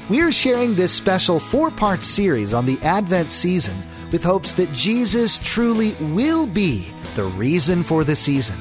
We're 0.09 0.31
sharing 0.31 0.77
this 0.77 0.92
special 0.92 1.40
four 1.40 1.73
part 1.73 2.05
series 2.05 2.55
on 2.55 2.66
the 2.66 2.79
Advent 2.83 3.33
season 3.33 3.77
with 4.12 4.23
hopes 4.23 4.53
that 4.53 4.73
Jesus 4.73 5.38
truly 5.38 5.95
will 6.14 6.47
be 6.47 6.88
the 7.16 7.25
reason 7.25 7.83
for 7.83 8.05
the 8.05 8.14
season. 8.14 8.57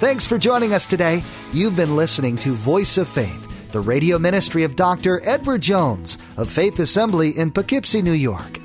Thanks 0.00 0.26
for 0.26 0.38
joining 0.38 0.72
us 0.72 0.86
today. 0.86 1.22
You've 1.52 1.76
been 1.76 1.94
listening 1.94 2.36
to 2.36 2.54
Voice 2.54 2.96
of 2.96 3.06
Faith, 3.06 3.70
the 3.70 3.80
radio 3.80 4.18
ministry 4.18 4.64
of 4.64 4.76
Dr. 4.76 5.20
Edward 5.28 5.60
Jones 5.60 6.16
of 6.38 6.50
Faith 6.50 6.80
Assembly 6.80 7.36
in 7.36 7.50
Poughkeepsie, 7.50 8.00
New 8.00 8.12
York. 8.12 8.61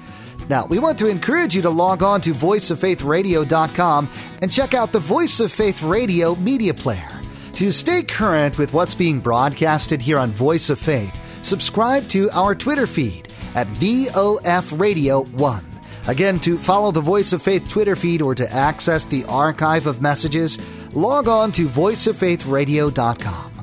Now, 0.50 0.66
we 0.66 0.80
want 0.80 0.98
to 1.00 1.08
encourage 1.08 1.56
you 1.56 1.62
to 1.64 1.70
log 1.70 2.04
on 2.04 2.22
to 2.22 2.34
voiceoffaithradio.com 2.34 4.10
and 4.42 4.52
check 4.52 4.74
out 4.74 4.92
the 4.92 5.00
Voice 5.00 5.40
of 5.40 5.52
Faith 5.52 5.82
Radio 5.82 6.36
media 6.36 6.74
player. 6.74 7.10
To 7.54 7.72
stay 7.72 8.04
current 8.04 8.58
with 8.58 8.72
what's 8.72 8.96
being 8.96 9.20
broadcasted 9.20 10.02
here 10.02 10.20
on 10.20 10.32
Voice 10.32 10.70
of 10.70 10.80
Faith, 10.80 11.20
subscribe 11.42 12.08
to 12.10 12.30
our 12.32 12.56
Twitter 12.56 12.88
feed 12.88 13.34
at 13.56 13.68
VOF 13.68 14.80
Radio 14.80 15.24
1. 15.24 15.66
Again, 16.08 16.40
to 16.40 16.58
follow 16.58 16.92
the 16.92 17.02
Voice 17.02 17.34
of 17.34 17.42
Faith 17.42 17.68
Twitter 17.68 17.96
feed 17.96 18.22
or 18.22 18.34
to 18.36 18.54
access 18.54 19.04
the 19.04 19.26
archive 19.26 19.88
of 19.88 20.02
messages, 20.02 20.58
log 20.94 21.28
on 21.28 21.52
to 21.52 21.68
voiceoffaithradio.com. 21.68 23.57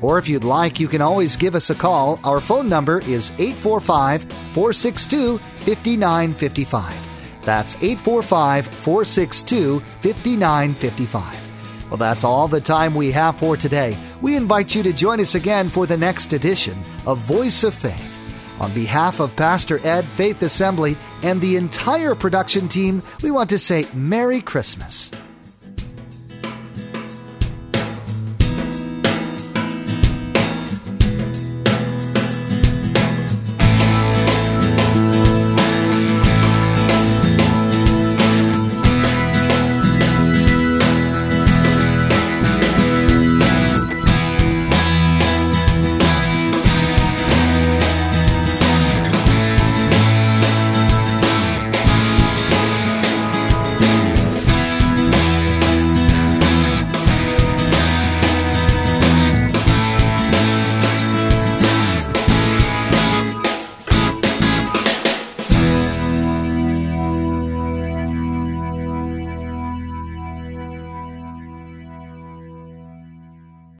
Or 0.00 0.18
if 0.18 0.28
you'd 0.28 0.44
like, 0.44 0.78
you 0.78 0.88
can 0.88 1.02
always 1.02 1.36
give 1.36 1.54
us 1.54 1.70
a 1.70 1.74
call. 1.74 2.20
Our 2.24 2.40
phone 2.40 2.68
number 2.68 3.00
is 3.00 3.30
845 3.38 4.24
462 4.54 5.38
5955. 5.38 6.94
That's 7.42 7.76
845 7.76 8.66
462 8.66 9.80
5955. 9.80 11.48
Well, 11.90 11.96
that's 11.96 12.24
all 12.24 12.48
the 12.48 12.60
time 12.60 12.94
we 12.94 13.10
have 13.12 13.38
for 13.38 13.56
today. 13.56 13.96
We 14.20 14.36
invite 14.36 14.74
you 14.74 14.82
to 14.82 14.92
join 14.92 15.20
us 15.20 15.34
again 15.34 15.70
for 15.70 15.86
the 15.86 15.96
next 15.96 16.32
edition 16.32 16.78
of 17.06 17.18
Voice 17.18 17.64
of 17.64 17.74
Faith. 17.74 18.18
On 18.60 18.72
behalf 18.74 19.20
of 19.20 19.34
Pastor 19.36 19.84
Ed, 19.86 20.04
Faith 20.04 20.42
Assembly, 20.42 20.96
and 21.22 21.40
the 21.40 21.56
entire 21.56 22.14
production 22.14 22.68
team, 22.68 23.02
we 23.22 23.30
want 23.30 23.48
to 23.50 23.58
say 23.58 23.86
Merry 23.94 24.40
Christmas. 24.40 25.10